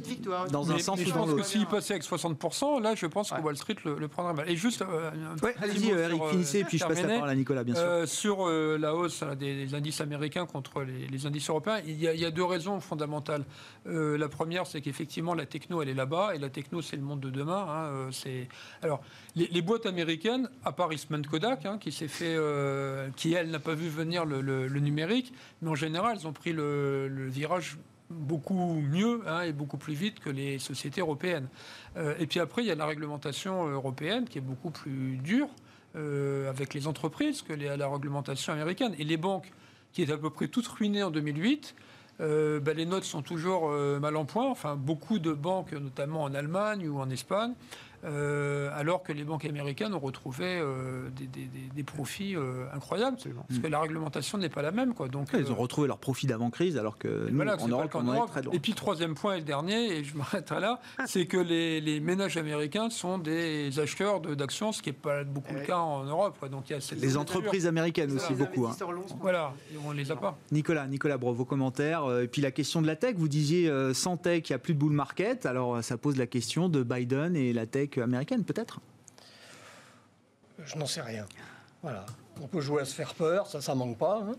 [0.04, 1.46] victoire, euh, dans un Mais- sens mais ou je dans pense que l'autre.
[1.46, 3.42] s'il passait avec 60%, là, je pense que Ouais.
[3.42, 4.50] Wall Street le, le prendrait mal.
[4.50, 6.94] Et juste, euh, un Ouais, allez-y, euh, Eric, sur, finissez, et puis je passe la
[6.96, 7.18] terminer.
[7.18, 7.84] parole à Nicolas, bien sûr.
[7.84, 11.98] Euh, sur euh, la hausse des, des indices américains contre les, les indices européens, il
[12.00, 13.44] y, a, il y a deux raisons fondamentales.
[13.86, 17.02] Euh, la première, c'est qu'effectivement, la techno, elle est là-bas, et la techno, c'est le
[17.02, 17.66] monde de demain.
[17.68, 18.48] hein, c'est...
[18.82, 19.00] Alors,
[19.36, 22.34] les, les boîtes américaines, à part Eastman Kodak, hein, qui s'est fait,
[22.90, 26.52] euh, qui elle n'a pas vu venir le, numérique, mais en général, elles ont pris
[26.52, 27.78] le, virage
[28.10, 31.48] beaucoup mieux hein, et beaucoup plus vite que les sociétés européennes.
[31.96, 35.48] Euh, et puis après, il y a la réglementation européenne qui est beaucoup plus dure
[35.94, 38.94] euh, avec les entreprises que les- la réglementation américaine.
[38.98, 39.52] Et les banques,
[39.92, 41.76] qui étaient à peu près toutes ruinées en 2008,
[42.20, 44.50] euh, ben, les notes sont toujours mal en point.
[44.50, 47.54] Enfin, beaucoup de banques, notamment en Allemagne ou en Espagne,
[48.04, 52.64] euh, alors que les banques américaines ont retrouvé euh, des, des- des- des profits euh,
[52.72, 53.44] incroyables, Absolument.
[53.48, 54.94] parce que la réglementation n'est pas la même.
[54.94, 55.08] Quoi.
[55.08, 57.82] Donc, Ils ont retrouvé leur profit d'avant-crise, alors que nous, voilà, en c'est pas Europe,
[57.84, 58.30] le cas on en en est Europe.
[58.30, 58.52] très loin.
[58.54, 62.00] Et puis, troisième point et le dernier, et je m'arrêterai là, c'est que les, les
[62.00, 65.66] ménages américains sont des acheteurs de- d'actions, ce qui n'est pas beaucoup le Ouais.
[65.66, 66.36] cas en Europe.
[66.38, 66.48] quoi.
[66.48, 68.66] Donc, il y a cette Les entreprises américaines aussi, beaucoup.
[68.66, 68.76] hein.
[69.20, 69.52] Voilà,
[69.84, 70.38] on ne les a pas.
[70.52, 72.04] Nicolas, Nicolas Bro, vos commentaires.
[72.20, 74.58] Et puis la question de la tech, vous disiez euh, sans tech, il n'y a
[74.58, 75.44] plus de bull market.
[75.46, 78.80] Alors ça pose la question de Biden et la tech américaine, peut-être?
[80.64, 81.26] Je n'en sais rien.
[81.82, 82.04] Voilà.
[82.42, 84.22] On peut jouer à se faire peur, ça, ça manque pas.
[84.22, 84.32] hein.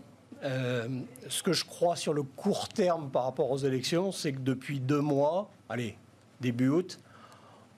[0.44, 0.88] Euh,
[1.28, 4.80] ce que je crois sur le court terme par rapport aux élections, c'est que depuis
[4.80, 5.96] deux mois, allez,
[6.40, 6.98] début août,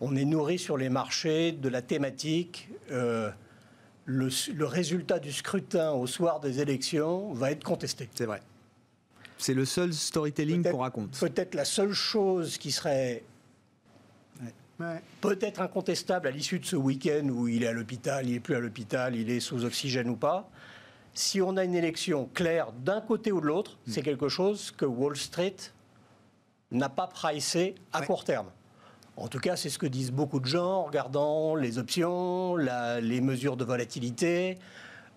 [0.01, 2.69] on est nourri sur les marchés de la thématique.
[2.91, 3.31] euh,
[4.07, 8.11] le, le résultat du scrutin au soir des élections va être contesté.
[8.15, 8.43] C'est vrai.
[9.39, 11.19] C'est le seul storytelling qu'on raconte.
[11.19, 13.25] Peut-être la seule chose qui serait
[14.81, 15.01] Ouais.
[15.21, 18.57] peut-être incontestable à l'issue de ce week-end où il est à l'hôpital, il n'est plus
[18.57, 20.49] à l'hôpital, il est sous oxygène ou pas.
[21.13, 24.85] Si on a une élection claire d'un côté ou de l'autre, c'est quelque chose que
[24.85, 25.55] Wall Street
[26.73, 28.07] n'a pas pricé à Ouais.
[28.07, 28.49] court terme.
[29.17, 33.01] En tout cas, c'est ce que disent beaucoup de gens en regardant les options, la-
[33.01, 34.59] les mesures de volatilité,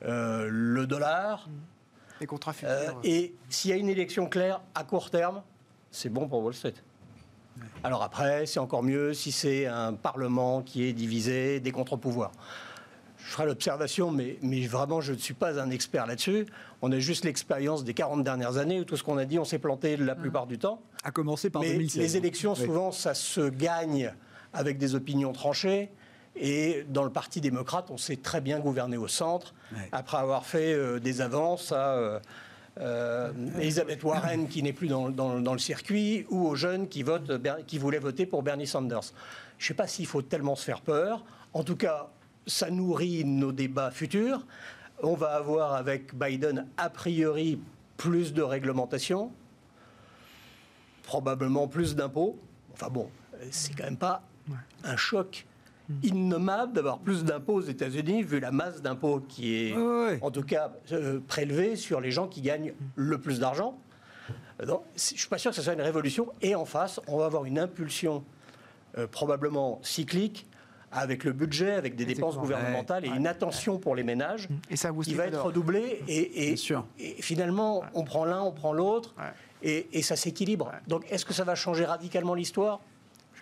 [0.06, 1.50] euh, le dollar.
[2.22, 2.70] Les contrats futurs.
[2.70, 5.42] Euh, et s'il y a une élection claire à court terme,
[5.90, 6.76] c'est bon pour Wall Street.
[7.84, 12.32] Alors après, c'est encore mieux si c'est un Parlement qui est divisé, des contre-pouvoirs.
[13.18, 16.46] Je ferai l'observation, mais, mais vraiment, je ne suis pas un expert là-dessus.
[16.82, 19.44] On a juste l'expérience des 40 dernières années où tout ce qu'on a dit, on
[19.46, 20.82] s'est planté la plupart du temps.
[21.04, 22.02] À commencer par Mais 2016.
[22.02, 22.66] les élections, Oui.
[22.66, 24.14] souvent, ça se gagne
[24.54, 25.90] avec des opinions tranchées.
[26.40, 29.90] Et dans le Parti démocrate, on sait très bien gouverner au centre, Ouais.
[29.92, 32.20] après avoir fait euh, des avances à euh,
[32.80, 37.04] euh, Elizabeth Warren, qui n'est plus dans, dans- dans le circuit, ou aux jeunes qui,
[37.04, 39.14] votent, Ber- qui voulaient voter pour Bernie Sanders.
[39.58, 41.24] Je ne sais pas s'il faut tellement se faire peur.
[41.54, 42.10] En tout cas,
[42.46, 44.46] ça nourrit nos débats futurs.
[45.02, 47.60] On va avoir avec Biden, a priori,
[47.98, 49.32] plus de réglementation
[51.04, 52.38] probablement plus d'impôts.
[52.74, 54.22] Enfin bon, euh, c'est quand même pas
[54.84, 55.47] un choc
[56.04, 59.76] innommable d'avoir plus d'impôts aux États-Unis, vu la masse d'impôts qui est,
[60.22, 63.78] en tout cas, euh, prélevée sur les gens qui gagnent le plus d'argent.
[64.62, 66.28] Euh, donc, Je suis pas sûr que ce soit une révolution.
[66.42, 68.24] Et en face, on va avoir une impulsion
[68.98, 70.48] euh, probablement cyclique
[70.92, 73.18] avec le budget, avec des dépenses gouvernementales et Ouais.
[73.18, 76.56] une attention pour les ménages Et ça vous qui va être redoublé et, et-
[77.22, 79.26] finalement on prend l'un, on prend l'autre Ouais.
[79.70, 80.72] et, et ça s'équilibre.
[80.88, 82.80] Donc est-ce que ça va changer radicalement l'histoire?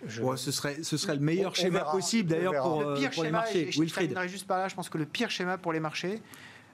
[0.06, 1.92] Je- ce, serait, ce serait le meilleur On- on schéma verra.
[1.92, 2.68] possible d'ailleurs verra.
[2.68, 3.68] pour, Le euh, pire pour les marchés.
[3.68, 4.18] et je Wilfried.
[4.28, 6.20] juste par là, je pense que le pire schéma pour les marchés,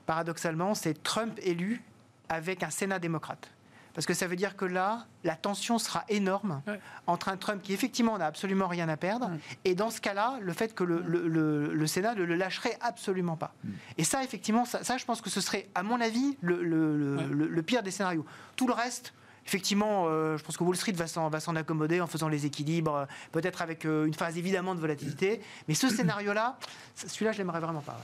[0.07, 1.83] paradoxalement, c'est Trump élu
[2.29, 3.51] avec un Sénat démocrate.
[3.95, 6.81] Parce que ça veut dire que là, la tension sera énorme Ouais.
[7.07, 9.31] entre un Trump qui, effectivement, n'a absolument rien à perdre,
[9.67, 12.79] et dans ce cas-là, le fait que le, le- le- le Sénat ne le lâcherait
[12.81, 13.55] absolument pas.
[13.99, 16.97] Et ça, effectivement, ça, ça, je pense que ce serait, à mon avis, le, le-
[16.97, 17.25] le- Ouais.
[17.31, 18.25] le- le pire des scénarios.
[18.57, 19.13] Tout le reste,
[19.47, 22.47] effectivement, euh, je pense que Wall Street va s'en, va s'en accommoder en faisant les
[22.47, 25.41] équilibres, euh, peut-être avec euh, une phase évidemment de volatilité.
[25.69, 26.57] Mais ce scénario-là,
[26.95, 28.01] celui-là, je l'aimerais vraiment pas.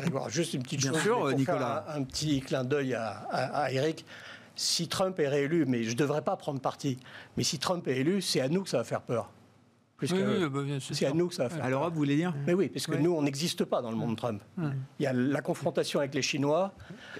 [0.00, 0.06] ouais.
[0.28, 1.84] Juste une petite Bien chose sûr, Nicolas.
[1.86, 4.04] faire Un, un petit clin d'œil à, à- à Eric.
[4.58, 6.98] Si Trump est réélu, mais je ne devrais pas prendre parti,
[7.36, 9.30] mais si Trump est élu, c'est à nous que ça va faire peur.
[9.96, 10.94] Plus Oui, oui, bah, bien sûr.
[10.94, 12.86] c'est à nous que ça va faire À l'Europe, vous voulez dire Mais oui, parce
[12.86, 14.42] que nous, on n'existe pas dans le monde Trump.
[14.58, 16.72] Il y a la confrontation avec les Chinois.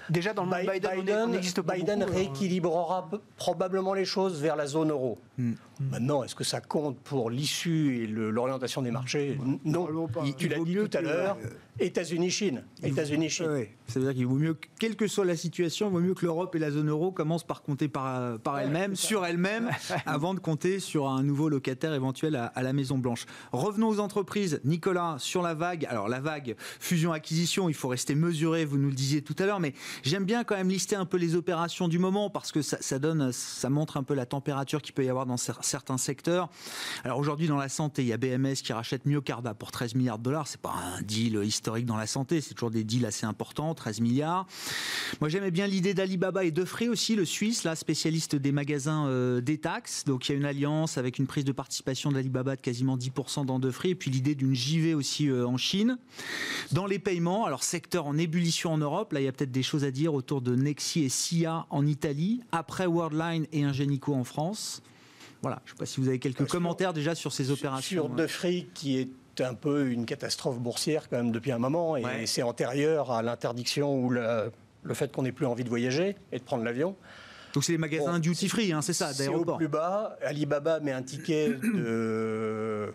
[0.09, 3.09] Déjà, dans le monde Bi- Biden, on est- on n'existe pas Biden beaucoup, alors, rééquilibrera
[3.35, 5.17] probablement les choses vers la zone euro.
[5.37, 5.53] Hmm.
[5.91, 9.37] Maintenant, est-ce que ça compte pour l'issue et l'orientation des marchés?
[9.63, 9.87] Non.
[10.25, 11.37] Il- Tu l'as dit mieux tout à l'heure.
[11.79, 12.63] États-Unis-Chine.
[12.81, 13.45] États-Unis-Chine.
[13.45, 15.99] Ouais, ça veut dire qu'il vaut mieux, que- quelle que soit la situation, il vaut
[15.99, 19.69] mieux que l'Europe et la zone euro commencent par compter par, par elles-mêmes, sur elles-mêmes,
[20.07, 23.27] avant de compter sur un nouveau locataire éventuel à, à la Maison Blanche.
[23.51, 24.59] Revenons aux entreprises.
[24.65, 25.85] Nicolas, sur la vague.
[25.85, 28.65] Alors la vague fusion-acquisition, il faut rester mesuré.
[28.65, 31.17] Vous nous le disiez tout à l'heure, mais j'aime bien quand même lister un peu
[31.17, 34.81] les opérations du moment parce que ça, ça donne, ça montre un peu la température
[34.81, 36.49] qu'il peut y avoir dans cer- certains secteurs.
[37.03, 40.17] Alors aujourd'hui, dans la santé, il y a BMS qui rachète Myocarda pour 13 milliards
[40.17, 40.47] de dollars.
[40.47, 43.99] C'est pas un deal historique dans la santé, c'est toujours des deals assez importants, 13
[44.01, 44.47] milliards.
[45.21, 49.07] Moi, j'aimais bien l'idée d'Alibaba et de Free aussi, le Suisse, là, spécialiste des magasins
[49.07, 50.03] euh, des taxes.
[50.05, 53.45] Donc il y a une alliance avec une prise de participation d'Alibaba de quasiment 10%
[53.45, 55.97] dans De Free, et puis l'idée d'une JV aussi euh, en Chine.
[56.71, 59.63] Dans les paiements, alors secteur en ébullition en Europe, là il y a peut-être des
[59.63, 64.23] choses à dire autour de Nexi et SIA en Italie, après Worldline et Ingenico en
[64.23, 64.81] France.
[65.41, 68.05] Voilà, je ne sais pas si vous avez quelques commentaires déjà sur ces opérations.
[68.05, 69.09] Sur De Free, qui est
[69.41, 72.25] un peu une catastrophe boursière quand même depuis un moment, et Ouais.
[72.25, 74.51] c'est antérieur à l'interdiction ou le,
[74.83, 76.95] le fait qu'on n'ait plus envie de voyager et de prendre l'avion.
[77.53, 79.57] Donc c'est les magasins Bon, duty free, hein, c'est ça, C'est au d'aéroport.
[79.57, 80.17] plus bas.
[80.23, 81.49] Alibaba met un ticket
[82.07, 82.91] de...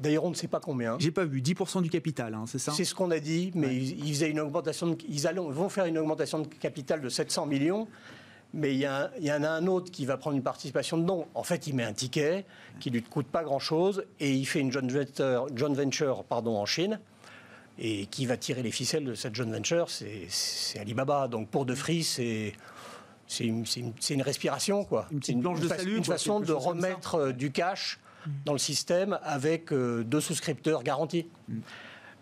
[0.00, 0.96] D'ailleurs, on ne sait pas combien.
[1.00, 2.70] J'ai pas vu, 10% du capital, hein, c'est ça?
[2.72, 5.68] C'est ce qu'on a dit, mais ils, ils faisaient une augmentation de- ils allons- vont
[5.68, 7.88] faire une augmentation de capital de 700 millions.
[8.58, 10.42] Mais il y, a un- il y en a un autre qui va prendre une
[10.42, 11.26] participation dedans.
[11.34, 12.44] En fait, il met un ticket
[12.80, 16.56] qui ne lui coûte pas grand-chose et il fait une joint venture, joint venture pardon,
[16.56, 16.98] en Chine.
[17.80, 21.28] Et qui va tirer les ficelles de cette joint venture C'est Alibaba.
[21.28, 22.52] Donc pour De Free, c'est
[23.28, 24.84] c'est une, une- une respiration.
[24.84, 25.06] Quoi.
[25.12, 28.00] Une petite planche de fa- salut, Une quoi, façon de remettre euh, du cash
[28.44, 31.26] dans le système avec euh, deux souscripteurs garantis.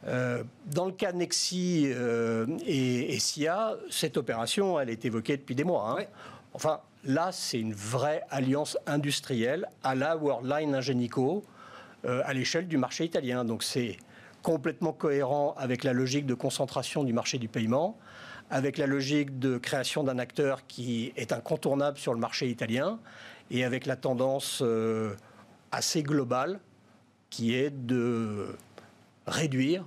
[0.06, 5.54] Euh, dans le cas Nexi euh, et, et SIA, cette opération, elle est évoquée depuis
[5.54, 5.90] des mois.
[5.90, 5.94] hein.
[5.96, 6.08] Ouais.
[6.54, 11.44] Enfin, là, c'est une vraie alliance industrielle à la Worldline Ingenico
[12.04, 13.44] euh, à l'échelle du marché italien.
[13.44, 13.96] Donc c'est
[14.42, 17.98] complètement cohérent avec la logique de concentration du marché du paiement,
[18.48, 23.00] avec la logique de création d'un acteur qui est incontournable sur le marché italien,
[23.50, 24.62] et avec la tendance
[25.72, 26.60] assez globale
[27.28, 28.46] qui est de
[29.26, 29.84] réduire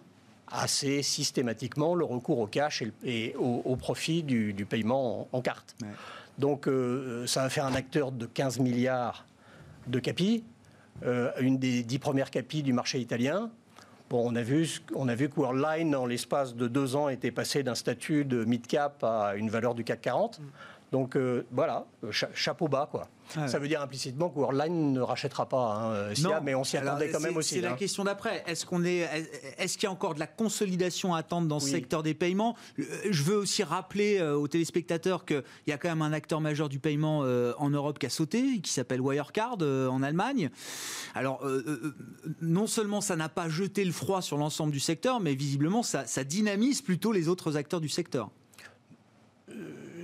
[0.52, 5.42] assez systématiquement le recours au cash et, au, au profit du, du paiement en, en
[5.42, 5.76] carte.
[5.82, 5.88] Ouais.
[6.40, 9.26] Donc euh, ça va faire un acteur de 15 milliards
[9.88, 10.44] de capi,
[11.04, 13.52] euh, une des dix premières capis du marché italien.
[14.10, 17.30] Bon, on a vu, on a vu que Worldline, en l'espace de deux ans, était
[17.30, 20.42] passé d'un statut de mid-cap à une valeur du CAC 40.
[20.92, 23.08] Donc euh, voilà, euh, cha- chapeau bas quoi.
[23.38, 23.48] Ouais.
[23.48, 26.78] Ça veut dire implicitement que Worldline ne rachètera pas hein, euh, SIA, mais on s'y
[26.78, 27.56] attendait quand même aussi.
[27.56, 27.76] C'est la hein.
[27.76, 28.44] question d'après.
[28.48, 29.08] Est-ce qu'on est,
[29.60, 32.56] est-ce qu'il y a encore de la consolidation à attendre dans ce secteur des paiements?
[32.78, 36.80] Je veux aussi rappeler aux téléspectateurs qu'il y a quand même un acteur majeur du
[36.80, 40.50] paiement en Europe qui a sauté, qui s'appelle Wirecard en Allemagne.
[41.14, 41.46] Alors,
[42.42, 46.08] non seulement ça n'a pas jeté le froid sur l'ensemble du secteur, mais visiblement ça,
[46.08, 48.32] ça dynamise plutôt les autres acteurs du secteur.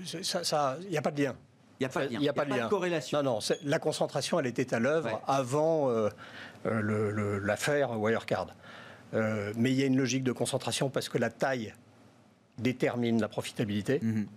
[0.05, 1.35] Ça- Il n'y a pas de lien.
[1.79, 2.19] Il n'y a pas de lien.
[2.19, 2.67] Il n'y a pas de lien.
[2.69, 3.21] corrélation.
[3.21, 5.19] Non, non, la concentration, elle était à l'œuvre Ouais.
[5.27, 6.09] avant euh,
[6.65, 8.47] euh, l'affaire Wirecard.
[9.13, 11.73] Euh, mais il y a une logique de concentration parce que la taille
[12.57, 13.99] détermine la profitabilité.
[14.01, 14.27] Mhm.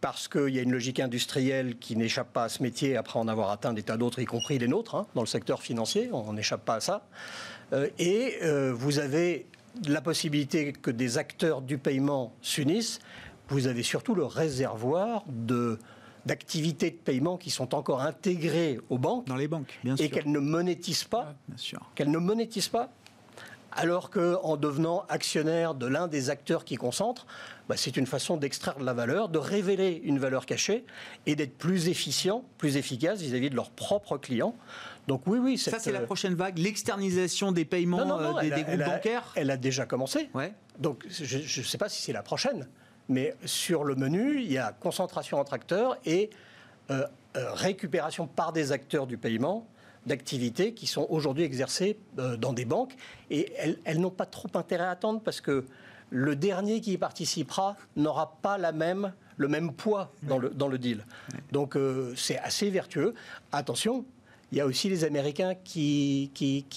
[0.00, 3.28] Parce qu'il y a une logique industrielle qui n'échappe pas à ce métier après en
[3.28, 6.32] avoir atteint des tas d'autres, y compris les nôtres, hein, dans le secteur financier, on
[6.32, 7.06] n'échappe pas à ça.
[7.72, 8.38] Euh, et
[8.72, 9.46] vous avez
[9.88, 13.00] la possibilité que des acteurs du paiement s'unissent.
[13.48, 15.78] Vous avez surtout le réservoir de
[16.24, 20.30] d'activités de paiement qui sont encore intégrées aux banques Dans les banques, bien et qu'elles
[20.30, 21.80] ne monétisent pas, Bien sûr.
[21.94, 22.90] qu'elles ne monétisent pas
[23.76, 27.26] alors qu'en devenant actionnaire de l'un des acteurs qui concentrent,
[27.68, 30.84] bah, c'est une façon d'extraire de la valeur, de révéler une valeur cachée
[31.26, 34.56] et d'être plus efficient, plus efficace vis-à-vis de leurs propres clients.
[35.08, 35.58] Donc oui, oui.
[35.58, 39.56] Ça, c'est la euh, prochaine vague, l'externalisation des paiements euh, des, groupes bancaires Elle a
[39.56, 40.30] déjà commencé.
[40.34, 40.54] Ouais.
[40.78, 42.66] Donc je ne sais pas si c'est la prochaine,
[43.08, 46.30] mais sur le menu, il y a concentration entre acteurs et
[46.90, 49.66] euh, récupération par des acteurs du paiement
[50.06, 52.94] d'activités qui sont aujourd'hui exercées euh, dans des banques
[53.30, 53.52] et
[53.84, 55.66] elles, n'ont pas trop intérêt à attendre parce que
[56.10, 61.04] le dernier qui y participera n'aura pas la même, le même poids dans le, deal.
[61.50, 63.14] Donc euh, c'est assez vertueux.
[63.50, 64.04] Attention,
[64.52, 66.30] il y a aussi les Américains qui,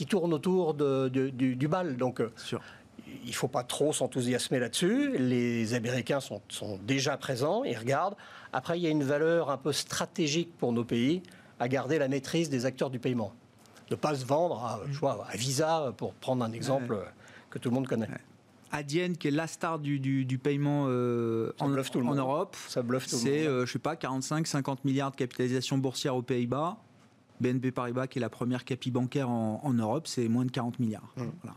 [0.09, 1.97] tournent autour du, bal.
[1.97, 2.33] Donc euh,
[3.23, 5.17] il ne faut pas trop s'enthousiasmer là-dessus.
[5.17, 8.15] Les Américains sont, sont déjà présents, ils regardent.
[8.53, 11.21] Après, il y a une valeur un peu stratégique pour nos pays
[11.59, 13.33] à garder la maîtrise des acteurs du paiement.
[13.91, 14.81] Ne pas se vendre à,
[15.31, 16.97] à Visa, pour prendre un exemple
[17.49, 18.07] que tout le monde connaît.
[18.71, 22.55] Adyen, qui est la star du, du, paiement euh, en, en Europe.
[22.67, 23.31] Ça bluffe tout le monde.
[23.31, 26.77] C'est, euh, je sais pas, 45-50 milliards de capitalisation boursière aux Pays-Bas.
[27.41, 31.11] BNP Paribas, qui est la première capi bancaire en, Europe, c'est moins de 40 milliards.
[31.15, 31.23] Mmh.
[31.41, 31.55] Voilà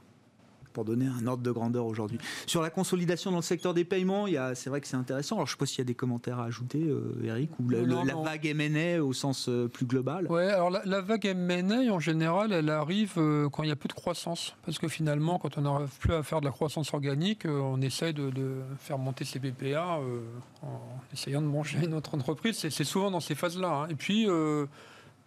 [0.73, 2.18] pour donner un ordre de grandeur aujourd'hui.
[2.47, 5.37] Sur la consolidation dans le secteur des paiements, c'est vrai que c'est intéressant.
[5.37, 7.68] Alors je ne sais pas s'il y a des commentaires à ajouter, euh, Eric, ou
[7.68, 7.83] la,
[8.14, 10.27] vague M&A au sens euh, plus global.
[10.31, 13.89] Oui, alors la, vague M&A en général, elle arrive euh, quand il y a peu
[13.89, 17.47] de croissance, parce que finalement, quand on n'arrive plus à faire de la croissance organique,
[17.47, 18.31] on essaye de,
[18.79, 19.99] faire monter ses BPA
[20.62, 20.79] en
[21.12, 22.66] essayant de manger notre entreprise.
[22.68, 23.85] C'est souvent dans ces phases-là.
[23.85, 23.89] Hein.
[23.91, 24.27] Et puis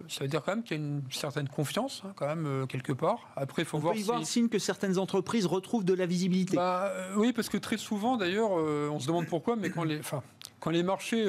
[0.08, 2.66] ça veut dire quand même qu'il y a une certaine confiance, hein, quand même, euh,
[2.66, 3.30] quelque part.
[3.36, 3.94] Après, il faut On voir.
[3.94, 6.56] Peut y voir signe que certaines entreprises retrouvent de la visibilité.
[6.56, 9.84] Bah, euh, oui, parce que très souvent, d'ailleurs, euh, on se demande pourquoi, mais quand
[9.84, 10.02] les,
[10.60, 11.26] quand les marchés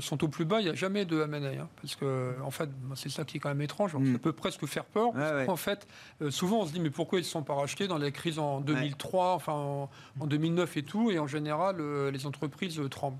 [0.00, 1.62] sont au plus bas, il n'y a jamais de M&A.
[1.62, 3.94] Hein, parce que, en fait, c'est ça qui est quand même étrange.
[3.94, 4.12] Mm.
[4.12, 5.10] Ça peut presque faire peur.
[5.48, 5.86] En fait,
[6.30, 8.38] souvent, on se dit, mais pourquoi ils ne se sont pas rachetés dans la crise
[8.38, 13.18] en 2003, enfin, en, 2009 et tout Et en général, les entreprises tremblent.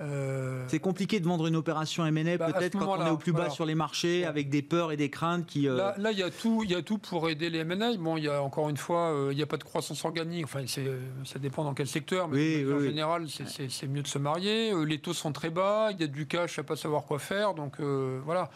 [0.00, 3.32] Euh, c'est compliqué de vendre une opération M&A bah, peut-être quand on est au plus
[3.32, 5.68] bas sur les marchés avec des peurs et des craintes qui.
[5.68, 7.96] Euh, là, il y a tout, il y a tout pour aider les M&A.
[7.96, 10.44] Bon, il y a encore une fois, euh, il n'y a pas de croissance organique.
[10.44, 14.72] Enfin, ça dépend dans quel secteur, mais en général, c'est mieux de se marier.
[14.86, 17.54] Les taux sont très bas, il y a du cash à pas savoir quoi faire,
[17.54, 18.50] donc voilà.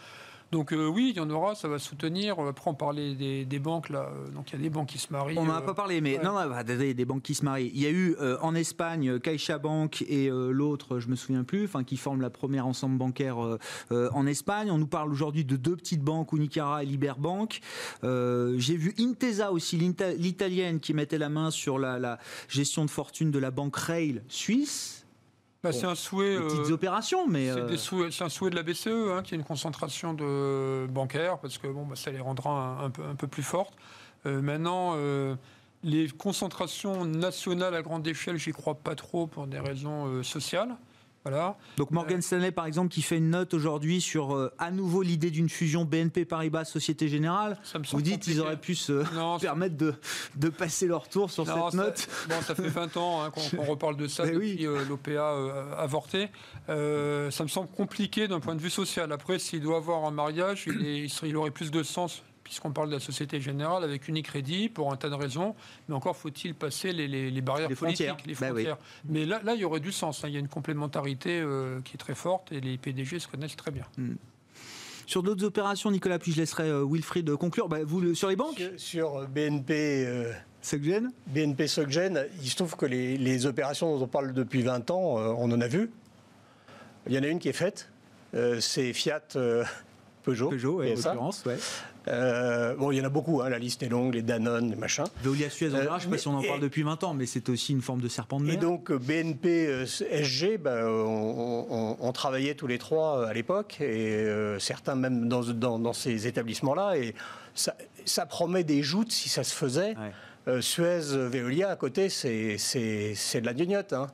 [0.53, 2.39] Donc euh, oui, il y en aura, ça va soutenir.
[2.39, 4.11] Après, on parlait des, banques là.
[4.11, 5.35] Euh, donc il y a des banques qui se marient.
[5.39, 7.71] On n'en a pas parlé, mais non, non bah, des banques qui se marient.
[7.73, 11.83] Il y a eu euh, en Espagne CaixaBank et l'autre, je me souviens plus, enfin
[11.83, 13.37] qui forment la première ensemble bancaire
[13.89, 14.69] en Espagne.
[14.69, 17.61] On nous parle aujourd'hui de deux petites banques, Unicara et Liberbank.
[18.03, 23.31] J'ai vu Intesa aussi, l'italienne, qui mettait la main sur la, la gestion de fortune
[23.31, 25.02] de la banque Rail suisse.
[25.63, 26.37] Bah, c'est un souhait.
[26.37, 27.49] Des petites euh, opérations, mais.
[27.77, 31.67] C'est un souhait de la BCE, hein, qui a une concentration de bancaires, parce que
[31.67, 33.73] bon, bah, ça les rendra un, peu, un peu plus fortes.
[34.25, 35.35] Euh, maintenant, euh,
[35.83, 40.75] les concentrations nationales à grande échelle, j'y crois pas trop pour des raisons sociales.
[41.23, 41.57] Voilà.
[41.77, 45.31] Donc Morgan Stanley, par exemple, qui fait une note aujourd'hui sur euh, à nouveau l'idée
[45.31, 47.57] d'une fusion BNP Paribas Société Générale.
[47.91, 49.03] Vous dites qu'ils auraient pu se
[49.41, 49.93] permettre de,
[50.35, 52.07] de, passer leur tour sur cette note.
[52.27, 56.29] Bon, ça fait 20 ans hein, qu'on reparle de ça depuis euh, l'OPA euh, avorté.
[56.67, 59.11] ça me semble compliqué d'un point de vue social.
[59.13, 62.95] Après, s'il doit avoir un mariage, il, il aurait plus de sens puisqu'on parle de
[62.95, 65.55] la Société Générale avec Unicredit pour un tas de raisons,
[65.87, 68.77] mais encore faut-il passer les, barrières politiques, les bah frontières.
[69.05, 70.23] Mais là, là, il y aurait du sens.
[70.23, 70.27] Hein.
[70.27, 73.55] Il y a une complémentarité euh, qui est très forte et les PDG se connaissent
[73.55, 73.85] très bien.
[73.97, 74.15] Hmm.
[75.05, 77.67] Sur d'autres opérations, Nicolas, puis je laisserai euh, Wilfried conclure.
[77.67, 78.61] Bah, vous, sur les banques?
[78.77, 80.05] Sur, BNP.
[80.05, 84.91] Euh, Soggen BNP Soggen, il se trouve que les, opérations dont on parle depuis 20
[84.91, 85.91] ans, on en a vu.
[87.05, 87.91] Il y en a une qui est faite,
[88.61, 89.27] c'est Fiat
[90.23, 90.49] Peugeot.
[90.49, 91.57] Peugeot, en l'occurrence, ouais.
[92.07, 94.75] Euh, bon, il y en a beaucoup, hein, la liste est longue, les Danone, les
[94.75, 95.05] machins.
[95.21, 97.13] Veolia Suez, on verra, je ne sais pas si on en parle depuis 20 ans,
[97.13, 98.55] mais c'est aussi une forme de serpent de mer.
[98.55, 104.25] Et donc BNP, euh, SG, ben, on, travaillait tous les trois euh, à l'époque, et
[104.59, 107.15] certains même dans, dans, ces établissements-là, et
[107.55, 109.95] ça, ça, promet des joutes si ça se faisait.
[110.59, 113.93] Suez, Veolia, à côté, c'est de la gnognotte.
[113.93, 114.07] Hein.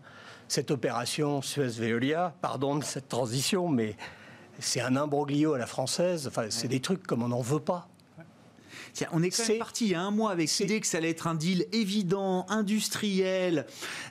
[0.47, 3.95] Cette opération Suez-Veolia, pardon de cette transition, mais
[4.59, 6.27] c'est un imbroglio à la française.
[6.27, 7.89] Enfin, c'est des trucs comme on n'en veut pas.
[9.11, 11.09] On est quand même parti il y a un mois avec l'idée que ça allait
[11.09, 13.65] être un deal évident, industriel,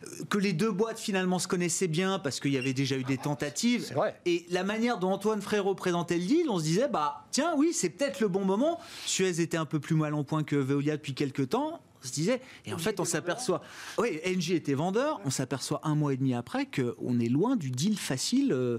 [0.05, 3.05] euh, que les deux boîtes finalement se connaissaient bien parce qu'il y avait déjà eu
[3.05, 3.93] des tentatives.
[3.93, 4.19] Vrai.
[4.27, 7.73] Et la manière dont Antoine Frérot présentait le deal, on se disait, bah tiens, oui,
[7.73, 8.79] c'est peut-être le bon moment.
[9.05, 12.13] Suez était un peu plus mal en point que Veolia depuis quelques temps On se
[12.13, 13.63] disait, et en fait, on s'aperçoit.
[13.99, 15.21] Oui, NG était vendeur.
[15.25, 18.79] On s'aperçoit un mois et demi après qu'on est loin du deal facile euh,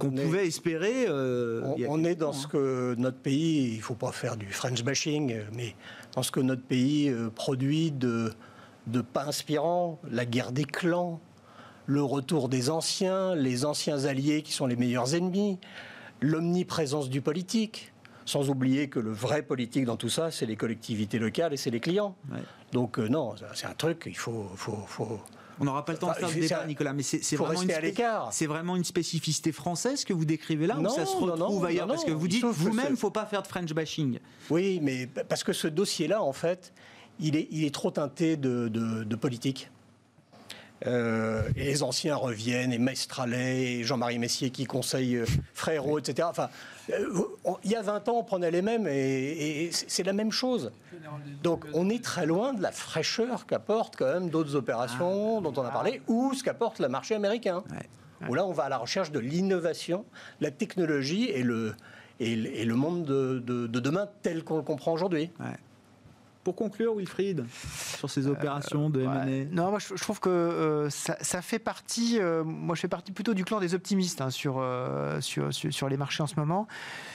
[0.00, 1.06] qu'on pouvait espérer.
[1.08, 4.82] Euh, on, est dans ce que notre pays, il ne faut pas faire du French
[4.82, 5.76] bashing, mais
[6.14, 8.32] dans ce que notre pays produit de,
[8.86, 11.20] de pas inspirant, la guerre des clans,
[11.86, 15.58] le retour des anciens, les anciens alliés qui sont les meilleurs ennemis,
[16.20, 17.92] l'omniprésence du politique.
[18.26, 21.70] Sans oublier que le vrai politique dans tout ça, c'est les collectivités locales et c'est
[21.70, 22.14] les clients.
[22.70, 24.46] Donc euh, non, c'est un truc, il faut...
[25.60, 28.76] On n'aura pas le temps de faire le débat, Nicolas, mais c'est vraiment, une vraiment
[28.76, 31.86] une spécificité française que vous décrivez là, ou ça se retrouve ailleurs?
[31.86, 34.18] Parce que vous dites vous-même, il ne faut pas faire de French bashing.
[34.48, 36.72] Oui, mais parce que ce dossier-là, en fait,
[37.18, 39.70] il est, il est trop teinté de, de politique.
[40.86, 46.26] Euh, et les anciens reviennent, et Mestralet, et Jean-Marie Messier qui conseille euh, Frérot, etc.
[46.30, 46.48] Enfin,
[47.64, 50.72] il y a 20 ans, on prenait les mêmes, et, c'est la même chose.
[51.42, 55.42] Donc, on est très loin de la fraîcheur qu'apportent quand même d'autres opérations ah.
[55.42, 57.62] dont on a parlé, ou ce qu'apporte le marché américain.
[58.28, 60.04] Où là, on va à la recherche de l'innovation,
[60.40, 61.74] la technologie et le,
[62.20, 65.30] et le, monde de, demain tel qu'on le comprend aujourd'hui.
[66.42, 67.44] Pour conclure, Wilfried,
[67.98, 72.44] sur ces opérations de M&A Non, moi je, trouve que euh, ça, fait partie, euh,
[72.44, 75.98] moi je fais partie plutôt du clan des optimistes hein, euh, sur, sur, sur, les
[75.98, 76.66] marchés en ce moment.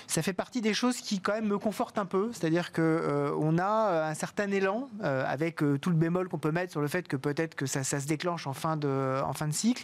[0.06, 3.58] Ça fait partie des choses qui quand même me confortent un peu, c'est-à-dire qu'on on
[3.58, 7.18] a un certain élan, avec tout le bémol qu'on peut mettre sur le fait que
[7.18, 9.82] peut-être que ça, ça, se déclenche en fin de, en fin de cycle.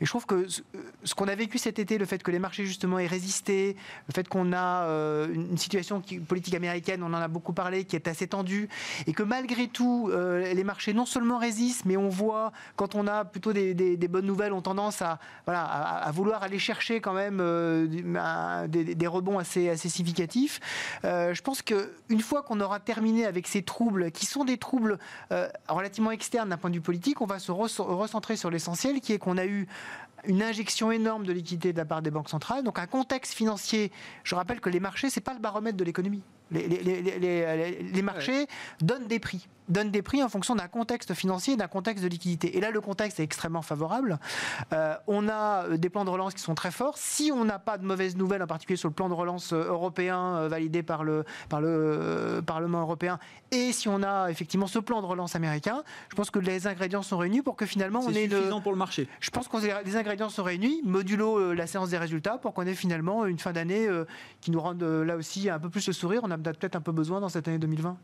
[0.00, 2.64] Et je trouve que ce, qu'on a vécu cet été, le fait que les marchés
[2.64, 3.76] justement aient résisté,
[4.06, 4.86] le fait qu'on a
[5.32, 8.68] une situation politique américaine, on en a beaucoup parlé, qui est assez tendue,
[9.06, 13.06] et que malgré tout, euh, les marchés non seulement résistent, mais on voit, quand on
[13.06, 15.18] a plutôt des, bonnes nouvelles, ont tendance à,
[16.12, 17.86] vouloir aller chercher quand même euh,
[18.66, 20.60] des, rebonds assez, assez significatifs.
[21.04, 24.98] Euh, je pense qu'une fois qu'on aura terminé avec ces troubles, qui sont des troubles
[25.68, 29.18] relativement externes d'un point de vue politique, on va se recentrer sur l'essentiel, qui est
[29.18, 29.66] qu'on a eu
[30.26, 33.92] une injection énorme de liquidités de la part des banques centrales, donc un contexte financier.
[34.22, 36.22] Je rappelle que les marchés, c'est pas le baromètre de l'économie.
[36.54, 38.46] Les, les, marchés
[38.80, 42.08] donnent des prix donne des prix en fonction d'un contexte financier et d'un contexte de
[42.08, 42.56] liquidité.
[42.56, 44.18] Et là, le contexte est extrêmement favorable.
[44.72, 46.98] Euh, on a euh, des plans de relance qui sont très forts.
[46.98, 49.64] Si on n'a pas de mauvaises nouvelles, en particulier sur le plan de relance euh,
[49.68, 53.18] européen validé par le, par le Parlement européen,
[53.50, 57.02] et si on a effectivement ce plan de relance américain, je pense que les ingrédients
[57.02, 59.08] sont réunis pour que finalement on ait suffisant pour le marché.
[59.20, 62.74] Je pense que les ingrédients sont réunis, modulo la séance des résultats, pour qu'on ait
[62.74, 63.88] finalement une fin d'année
[64.40, 66.20] qui nous rende là aussi un peu plus le sourire.
[66.24, 67.96] On a peut-être un peu besoin dans cette année 2020.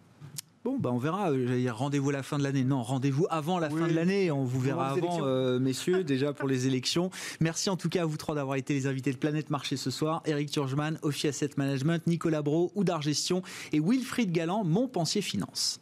[0.63, 1.31] Bon, bah on verra.
[1.31, 2.65] Euh, rendez-vous à la fin de l'année.
[2.65, 4.31] Non, rendez-vous avant la fin de l'année.
[4.31, 7.11] On vous verra avant, euh, messieurs, déjà pour les élections.
[7.41, 9.91] Merci en tout cas à vous trois d'avoir été les invités de Planète Marché ce
[9.91, 10.23] soir.
[10.27, 13.43] Eric Turgeman, Ophi Asset Management, Nicolas Bro, Oudar Gestion
[13.73, 15.81] et Wilfried Galland, Montpensier Finance.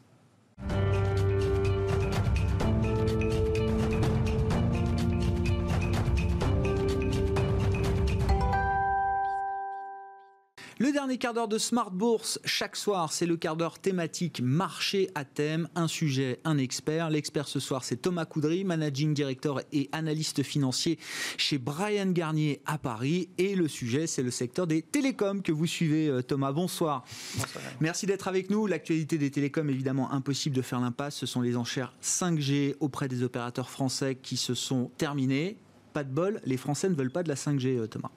[10.89, 15.11] Le dernier quart d'heure de Smart Bourse, chaque soir, c'est le quart d'heure thématique marché
[15.14, 17.11] à thème, un sujet, un expert.
[17.11, 20.99] L'expert ce soir, c'est Thomas Coudry, managing director et analyste financier
[21.36, 23.28] chez Brian Garnier à Paris.
[23.36, 26.53] Et le sujet, c'est le secteur des télécoms que vous suivez, euh, Thomas.
[26.53, 27.05] Bonsoir.
[27.36, 27.64] Bonsoir.
[27.80, 28.66] Merci d'être avec nous.
[28.66, 31.16] L'actualité des télécoms, évidemment, impossible de faire l'impasse.
[31.16, 35.59] Ce sont les enchères 5G auprès des opérateurs français qui se sont terminées.
[35.93, 38.11] Pas de bol, les Français ne veulent pas de la 5G, euh, Thomas.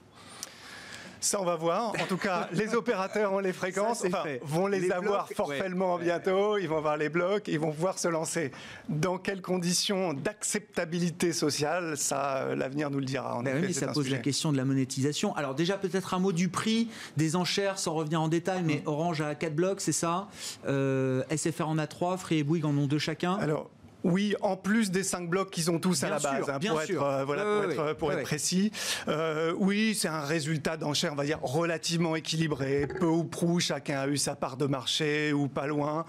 [1.22, 1.92] Ça, on va voir.
[2.00, 4.04] En tout cas, les opérateurs ont les fréquences,
[4.42, 6.58] vont les, avoir forfaitement bientôt.
[6.58, 8.50] Ils vont avoir les blocs, ils vont pouvoir se lancer.
[8.88, 13.36] Dans quelles conditions d'acceptabilité sociale Ça, euh, l'avenir nous le dira.
[13.36, 15.34] En effet, ça pose la question de la monétisation.
[15.36, 19.20] Alors déjà, peut-être un mot du prix des enchères, sans revenir en détail, mais Orange
[19.20, 20.28] a 4 blocs, c'est ça?
[20.66, 23.34] Euh, SFR en a 3, Free et Bouygues en ont deux chacun?
[23.34, 23.70] Alors,
[24.04, 27.02] oui, en plus des cinq blocs qu'ils ont tous à la base, hein, pour, être,
[27.02, 28.72] euh, voilà, pour, être, précis.
[29.08, 32.86] Euh, oui, c'est un résultat d'enchère, on va dire, relativement équilibré.
[32.86, 36.04] Peu ou prou, chacun a eu sa part de marché ou pas loin.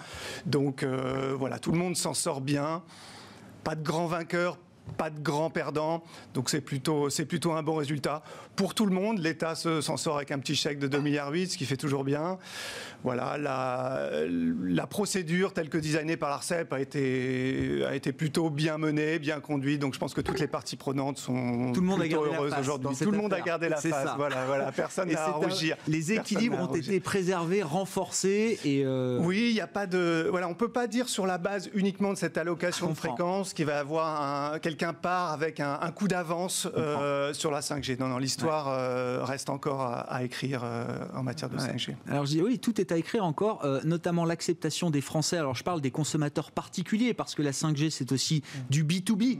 [0.45, 2.83] Donc euh, voilà, tout le monde s'en sort bien.
[3.63, 4.57] Pas de grand vainqueur,
[4.97, 8.23] pas de grands perdants, donc c'est plutôt, c'est plutôt un bon résultat.
[8.55, 11.57] Pour tout le monde, l'État s'en sort avec un petit chèque de 2,8 milliards, ce
[11.57, 12.37] qui fait toujours bien.
[13.03, 14.09] Voilà, la,
[14.63, 19.41] la procédure telle que designée par l'ARCEP a été, a été plutôt bien menée, bien
[19.41, 22.53] conduite, donc je pense que toutes les parties prenantes sont tout le monde plutôt heureuses
[22.59, 22.95] aujourd'hui.
[22.95, 25.75] Tout le monde a gardé la face, voilà, voilà, personne n'a à rougir.
[25.87, 28.83] Les équilibres ont été préservés, renforcés et...
[28.85, 30.27] Euh, oui, il n'y a pas de...
[30.29, 33.53] Voilà, on ne peut pas dire sur la base uniquement de cette allocation de fréquence
[33.53, 36.67] qu'il va y avoir un, quelqu'un part avec un, coup d'avance
[37.33, 37.99] sur la 5G.
[37.99, 40.63] Non, non, l'histoire reste encore à, écrire
[41.13, 41.95] en matière de 5G.
[42.07, 45.37] Alors je dis oui, tout est à écrire encore, notamment l'acceptation des Français.
[45.37, 49.39] Alors je parle des consommateurs particuliers parce que la 5G c'est aussi du B2B.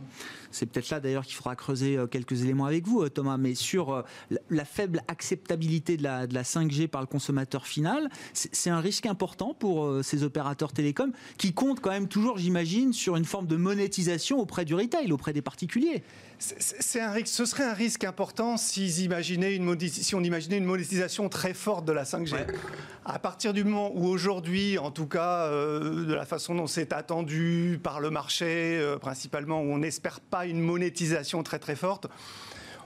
[0.52, 3.38] C'est peut-être là d'ailleurs qu'il faudra creuser quelques éléments avec vous, Thomas.
[3.38, 4.04] Mais sur
[4.50, 9.06] la faible acceptabilité de la, de la 5G par le consommateur final, c'est un risque
[9.06, 13.48] important pour euh, ces opérateurs télécoms qui comptent quand même toujours, j'imagine, sur une forme
[13.48, 16.04] de monétisation auprès du retail, auprès des particuliers.
[16.40, 20.66] C'est un risque, ce serait un risque important si, imaginaient une, si on imaginait une
[20.66, 22.36] monétisation très forte de la 5G.
[23.06, 26.94] À partir du moment où aujourd'hui, en tout cas, euh, de la façon dont c'est
[26.94, 32.08] attendu par le marché, euh, principalement, où on n'espère pas une monétisation très très forte,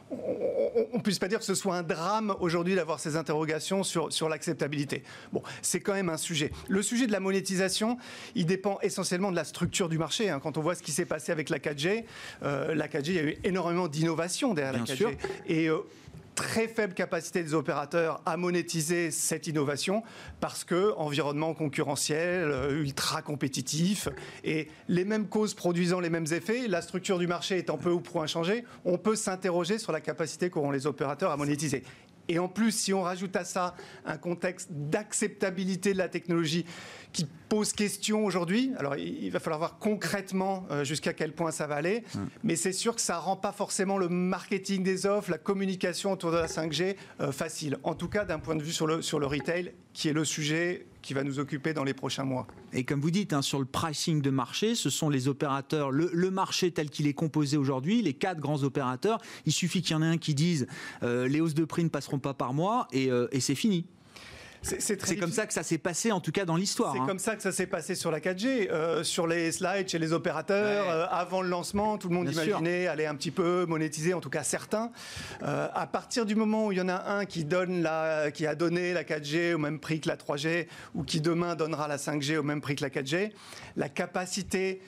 [0.10, 4.12] on ne puisse pas dire que ce soit un drame aujourd'hui d'avoir ces interrogations sur,
[4.14, 5.04] sur l'acceptabilité.
[5.34, 6.52] Bon, c'est quand même un sujet.
[6.68, 7.98] Le sujet de la monétisation,
[8.36, 10.30] il dépend essentiellement de la structure du marché.
[10.30, 10.40] Hein.
[10.42, 12.06] Quand on voit ce qui s'est passé avec la 4G,
[12.44, 14.96] euh, la 4G, il y a eu énormément d'innovation derrière la 4G.
[14.96, 15.12] Sûr.
[15.48, 15.80] Et euh,
[16.38, 20.04] très faible capacité des opérateurs à monétiser cette innovation
[20.40, 24.08] parce que environnement concurrentiel, euh, ultra compétitif
[24.44, 28.02] et les mêmes causes produisant les mêmes effets, la structure du marché étant peu ou
[28.02, 31.84] prou inchangée, on peut s'interroger sur la capacité qu'auront les opérateurs à monétiser.
[32.30, 33.76] Et en plus, si on rajoute à ça
[34.06, 36.66] un contexte d'acceptabilité de la technologie
[37.14, 41.66] qui pose question aujourd'hui, alors il va falloir voir concrètement euh, jusqu'à quel point ça
[41.66, 42.04] va aller,
[42.44, 46.32] mais c'est sûr que ça rend pas forcément le marketing des offres, la communication autour
[46.32, 47.78] de la 5G euh, facile.
[47.84, 50.26] En tout cas, d'un point de vue sur le, sur le retail, qui est le
[50.26, 52.48] sujet qui va nous occuper dans les prochains mois.
[52.74, 56.30] Et comme vous dites, hein, sur le pricing de marché, ce sont les opérateurs, le,
[56.32, 60.04] marché tel qu'il est composé aujourd'hui, les quatre grands opérateurs, il suffit qu'il y en
[60.04, 60.68] ait un qui dise
[61.04, 63.86] euh, les hausses de prix ne passeront pas par mois euh, et c'est fini.
[64.62, 66.94] C'est comme ça que ça s'est passé, en tout cas dans l'histoire.
[66.94, 67.06] C'est hein.
[67.08, 70.14] comme ça que ça s'est passé sur la 4G, euh, sur les slides chez les
[70.14, 70.90] opérateurs.
[70.90, 74.30] Euh, avant le lancement, tout le monde imaginait aller un petit peu monétiser, en tout
[74.30, 74.92] cas certains.
[75.44, 78.46] Euh, à partir du moment où il y en a un qui donne la, qui
[78.46, 81.98] a donné la 4G au même prix que la 3G, ou qui demain donnera la
[81.98, 83.32] 5G au même prix que la 4G,
[83.76, 84.82] la capacité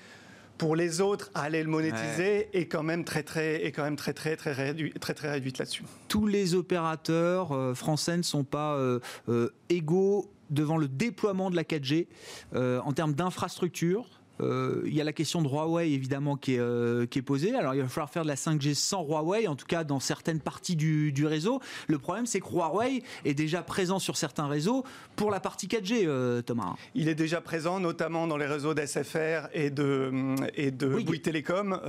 [0.59, 4.13] pour les autres, aller le monétiser est quand même très très est quand même très
[4.13, 5.83] très très réduit, très très réduite là-dessus.
[6.07, 8.99] Tous les opérateurs euh, français ne sont pas euh,
[9.29, 12.07] euh, égaux devant le déploiement de la 4G
[12.53, 17.19] en termes d'infrastructure il y a la question de Huawei évidemment qui est, euh, qui
[17.19, 17.55] est posée.
[17.55, 20.39] Alors il va falloir faire de la 5G sans Huawei, en tout cas dans certaines
[20.39, 21.59] parties du, du réseau.
[21.87, 24.83] Le problème c'est que Huawei est déjà présent sur certains réseaux
[25.15, 26.75] pour la partie 4G, euh, Thomas.
[26.95, 31.79] Il est déjà présent notamment dans les réseaux d'SFR et de, et de Bouygues Télécom,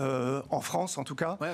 [0.51, 1.39] en France en tout cas.
[1.41, 1.51] Ouais,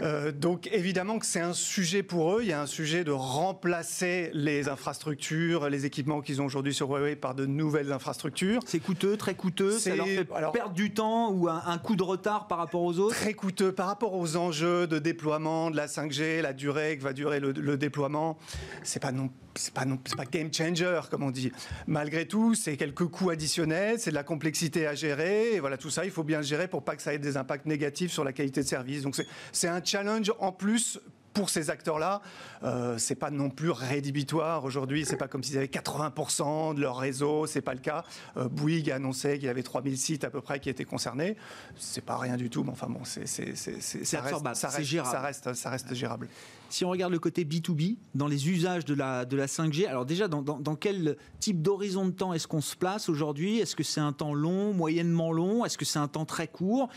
[0.00, 0.32] ouais.
[0.32, 2.42] donc évidemment que c'est un sujet pour eux.
[2.42, 6.88] Il y a un sujet de remplacer les infrastructures, les équipements qu'ils ont aujourd'hui sur
[6.88, 8.60] Huawei par de nouvelles infrastructures.
[8.66, 9.78] C'est coûteux, très coûteux.
[9.78, 12.98] Ça leur fait alors, perdre du temps ou un, coup de retard par rapport aux
[12.98, 17.02] autres Très coûteux par rapport aux enjeux de déploiement de la 5G, la durée que
[17.02, 18.38] va durer le, déploiement.
[18.82, 21.50] C'est pas non c'est pas, non, pas game changer, comme on dit.
[21.88, 25.54] Malgré tout, c'est quelques coûts additionnels, c'est de la complexité à gérer.
[25.54, 27.36] Et voilà, tout ça, il faut bien le gérer pour pas que ça ait des
[27.36, 29.02] impacts négatifs sur la qualité de service.
[29.02, 29.20] Donc,
[29.50, 31.00] c'est un challenge en plus
[31.38, 32.20] pour ces acteurs-là,
[32.64, 35.04] euh, c'est pas non plus rédhibitoire aujourd'hui.
[35.04, 37.46] C'est pas comme s'ils avaient 80% de leur réseau.
[37.46, 38.04] C'est pas le cas.
[38.36, 41.36] Euh, Bouygues a annoncé qu'il y avait 3000 sites à peu près qui étaient concernés.
[41.76, 45.94] C'est pas rien du tout, mais enfin bon, c'est ça, reste, ça, reste, ça reste
[45.94, 46.28] gérable.
[46.70, 50.04] Si on regarde le côté B2B, dans les usages de la, de la 5G, alors
[50.04, 53.58] déjà, dans, quel type d'horizon de temps est-ce qu'on se place aujourd'hui?
[53.58, 55.64] Est-ce que c'est un temps long, moyennement long?
[55.64, 56.90] Est-ce que c'est un temps très court?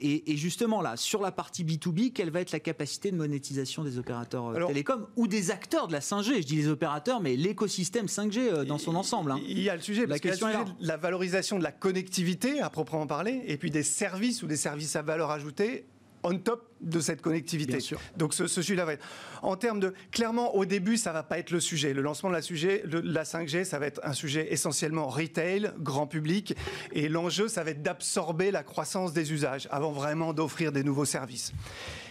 [0.00, 3.98] Et, justement, là, sur la partie B2B, quelle va être la capacité de monétisation des
[3.98, 8.06] opérateurs euh, télécoms ou des acteurs de la 5G Je dis les opérateurs, mais l'écosystème
[8.06, 9.32] 5G euh, dans son ensemble.
[9.32, 9.40] Hein.
[9.48, 13.06] Il y a le sujet, la question est la valorisation de la connectivité, à proprement
[13.06, 15.86] parler, et puis des services ou des services à valeur ajoutée
[16.26, 17.78] on top de cette connectivité.
[18.16, 19.06] Donc ce, sujet-là va être.
[19.42, 19.94] En termes de.
[20.10, 21.94] Clairement, au début, ça va pas être le sujet.
[21.94, 26.06] Le lancement de la, sujet, la 5G, ça va être un sujet essentiellement retail, grand
[26.06, 26.54] public.
[26.92, 31.04] Et l'enjeu, ça va être d'absorber la croissance des usages avant vraiment d'offrir des nouveaux
[31.04, 31.52] services.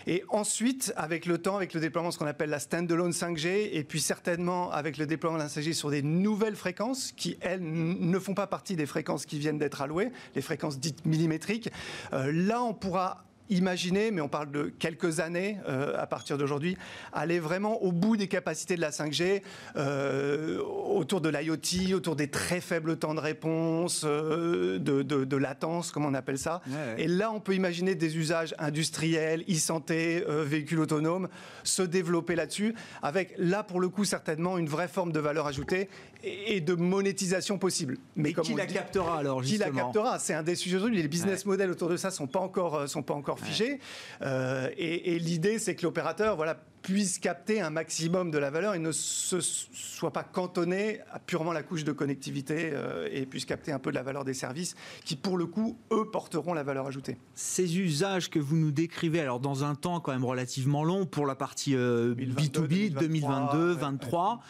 [0.08, 3.70] Et ensuite, avec le temps, avec le déploiement de ce qu'on appelle la standalone 5G,
[3.72, 7.62] et puis certainement avec le déploiement de la 5G sur des nouvelles fréquences qui, elles,
[7.62, 11.72] ne font pas partie des fréquences qui viennent d'être allouées, les fréquences dites millimétriques,
[12.14, 16.78] euh, là, on pourra imaginer, mais on parle de quelques années euh, à partir d'aujourd'hui,
[17.14, 19.42] aller vraiment au bout des capacités de la 5G,
[19.76, 26.06] euh, autour de l'IoT, autour des très faibles temps de réponse, euh, de, latence, comme
[26.06, 26.62] on appelle ça.
[26.98, 31.28] Et là, on peut imaginer des usages industriels, e-santé, véhicules autonomes,
[31.64, 35.90] se développer là-dessus, avec là, pour le coup, certainement une vraie forme de valeur ajoutée
[36.24, 37.98] et, de monétisation possible.
[38.16, 40.20] Mais qui la captera alors Qui la captera?
[40.20, 41.02] C'est un des sujets aujourd'hui.
[41.02, 43.80] Les business models autour de ça sont pas encore, sont pas encore encore figé.
[44.22, 48.80] et, et l'idée, c'est que l'opérateur, voilà, puisse capter un maximum de la valeur et
[48.80, 53.72] ne se soit pas cantonné à purement la couche de connectivité euh, et puisse capter
[53.72, 56.86] un peu de la valeur des services qui, pour le coup, eux, porteront la valeur
[56.86, 57.18] ajoutée.
[57.34, 61.26] Ces usages que vous nous décrivez, alors dans un temps quand même relativement long pour
[61.26, 64.42] la partie B2B, 2022, 2023,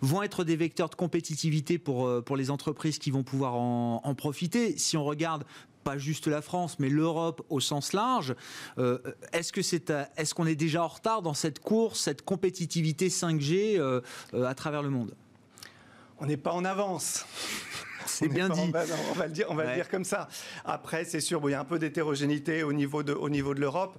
[0.00, 4.00] vont être des vecteurs de compétitivité pour, euh, pour les entreprises qui vont pouvoir en,
[4.02, 4.76] en profiter.
[4.78, 5.44] Si on regarde
[5.84, 8.34] pas juste la France, mais l'Europe au sens large.
[8.78, 8.98] Euh,
[9.32, 13.78] est-ce que c'est, est-ce qu'on est déjà en retard dans cette course, cette compétitivité 5G
[13.78, 14.00] euh,
[14.32, 15.14] euh, à travers le monde?
[16.18, 17.26] On n'est pas en avance.
[18.06, 18.60] C'est bien dit.
[18.60, 20.28] on va le dire, on va le dire comme ça.
[20.66, 23.60] Après, c'est sûr, il y a un peu d'hétérogénéité au niveau de, au niveau de
[23.60, 23.98] l'Europe.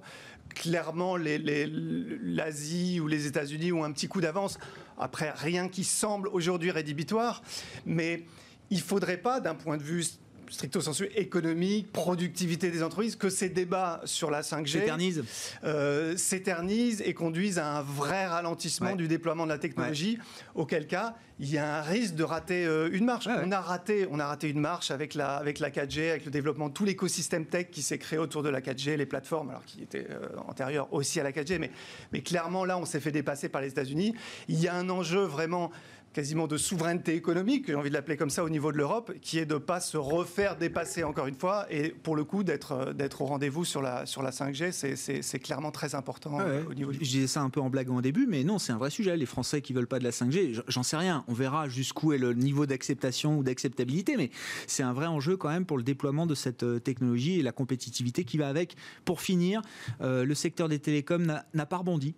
[0.54, 4.58] Clairement, l'Asie ou les États-Unis ont un petit coup d'avance.
[4.96, 7.42] Après, rien qui semble aujourd'hui rédhibitoire,
[7.84, 8.24] mais
[8.70, 10.04] il faudrait pas, d'un point de vue
[10.50, 15.22] stricto sensu économique, productivité des entreprises, que ces débats sur la 5G
[15.64, 20.18] euh, s'éternisent et conduisent à un vrai ralentissement du déploiement de la technologie,
[20.54, 23.28] auquel cas il y a un risque de rater euh, une marche.
[23.28, 26.30] on, a raté, on a raté une marche avec la, avec la 4G, avec le
[26.30, 29.64] développement de tout l'écosystème tech qui s'est créé autour de la 4G, les plateformes, alors
[29.64, 31.70] qui étaient euh, antérieures aussi à la 4G, mais,
[32.12, 34.14] mais clairement là on s'est fait dépasser par les États-Unis.
[34.48, 35.70] Il y a un enjeu vraiment
[36.16, 39.38] quasiment de souveraineté économique, j'ai envie de l'appeler comme ça au niveau de l'Europe, qui
[39.38, 42.72] est de ne pas se refaire dépasser encore une fois, et pour le coup d'être
[42.72, 44.72] euh, d'être au rendez-vous sur la, sur la 5G,
[45.20, 48.00] c'est clairement très important euh, au niveau Je disais ça un peu en blaguant au
[48.00, 49.14] début, mais non, c'est un vrai sujet.
[49.18, 51.22] Les Français qui veulent pas de la 5G, j'en sais rien.
[51.28, 54.30] On verra jusqu'où est le niveau d'acceptation ou d'acceptabilité, mais
[54.66, 57.52] c'est un vrai enjeu quand même pour le déploiement de cette euh, technologie et la
[57.52, 58.74] compétitivité qui va avec.
[59.04, 59.60] Pour finir,
[60.00, 62.14] le secteur des télécoms n'a pas rebondi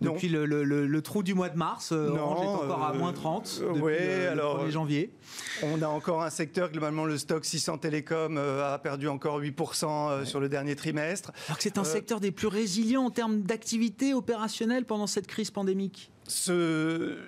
[0.00, 1.92] depuis le, trou du mois de mars.
[1.92, 5.12] Euh, Orange est encore à moins 30 euh, depuis le, alors, 1er janvier.
[5.62, 10.24] On a encore un secteur, globalement, le stock 600 Télécom euh, a perdu encore 8%
[10.24, 11.32] sur le dernier trimestre.
[11.48, 15.50] Alors que c'est un secteur des plus résilients en termes d'activité opérationnelle pendant cette crise
[15.50, 16.10] pandémique?
[16.28, 17.18] Ce,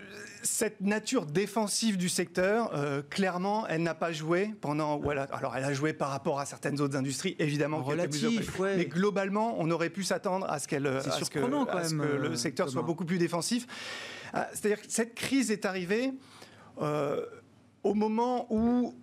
[0.48, 4.98] cette nature défensive du secteur, euh, clairement, elle n'a pas joué pendant.
[4.98, 7.82] Voilà, alors, elle a joué par rapport à certaines autres industries, évidemment.
[7.82, 11.38] Relatif, Mais globalement, on aurait pu s'attendre à ce, qu'elle, à ce que,
[12.04, 13.66] le secteur soit beaucoup plus défensif.
[14.32, 16.12] Ah, c'est-à-dire que cette crise est arrivée
[16.80, 17.24] euh,
[17.82, 18.94] au moment où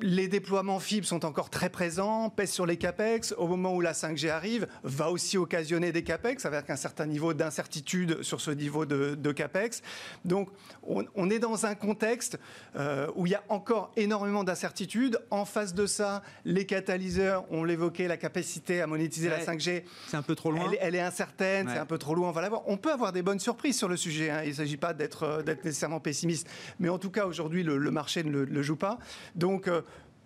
[0.00, 3.34] les déploiements fibre sont encore très présents, pèsent sur les capex.
[3.38, 7.32] Au moment où la 5G arrive, va aussi occasionner des capex avec un certain niveau
[7.34, 9.82] d'incertitude sur ce niveau de, capex.
[10.24, 10.48] Donc,
[10.82, 12.38] on, est dans un contexte
[12.76, 15.18] euh, où il y a encore énormément d'incertitudes.
[15.30, 19.84] En face de ça, les catalyseurs, on l'évoquait, la capacité à monétiser la 5G.
[20.08, 20.70] C'est un peu trop loin.
[20.80, 22.28] Elle, est incertaine, c'est un peu trop loin.
[22.28, 22.62] On va voir.
[22.66, 24.30] On peut avoir des bonnes surprises sur le sujet.
[24.30, 24.42] Hein.
[24.44, 28.22] Il ne s'agit pas euh, d'être nécessairement pessimiste, mais en tout cas aujourd'hui, le, marché
[28.22, 28.98] ne le, joue pas.
[29.34, 29.82] Donc euh,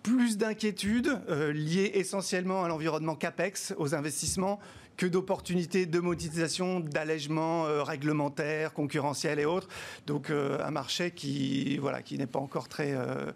[0.09, 4.59] plus d'inquiétudes euh, liées essentiellement à l'environnement CAPEX, aux investissements,
[4.99, 9.69] que d'opportunités de monétisation, d'allègement euh, réglementaire, concurrentiel et autres.
[10.07, 13.31] Donc euh, un marché qui voilà qui n'est pas encore très, euh,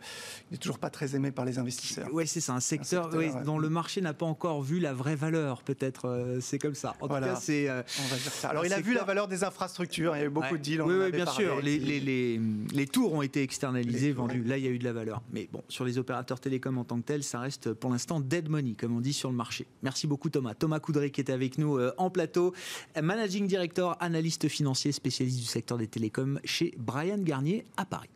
[0.51, 2.09] n'est toujours pas très aimé par les investisseurs.
[2.13, 3.11] Oui, c'est ça, un secteur,
[3.45, 6.37] dont le marché n'a pas encore vu la vraie valeur, peut-être.
[6.41, 6.95] c'est comme ça.
[7.01, 7.71] En tout cas, c'est.
[7.71, 8.49] On va dire ça.
[8.51, 10.17] Alors il a vu la valeur des infrastructures.
[10.17, 10.83] Il y a eu beaucoup de deals.
[10.83, 11.61] oui, oui bien sûr.
[11.63, 12.41] Les, les, les,
[12.73, 14.43] les, tours ont été externalisés, vendus.
[14.43, 15.23] Là, il y a eu de la valeur.
[15.33, 18.49] Mais bon, sur les opérateurs télécoms en tant que tels, ça reste pour l'instant dead
[18.49, 19.67] money, comme on dit sur le marché.
[19.83, 20.55] Merci beaucoup, Thomas.
[20.55, 22.55] Thomas Coudray qui était avec nous euh, en plateau.
[23.01, 28.11] Managing Director, analyste financier, spécialiste du secteur des télécoms chez Brian Garnier à Paris.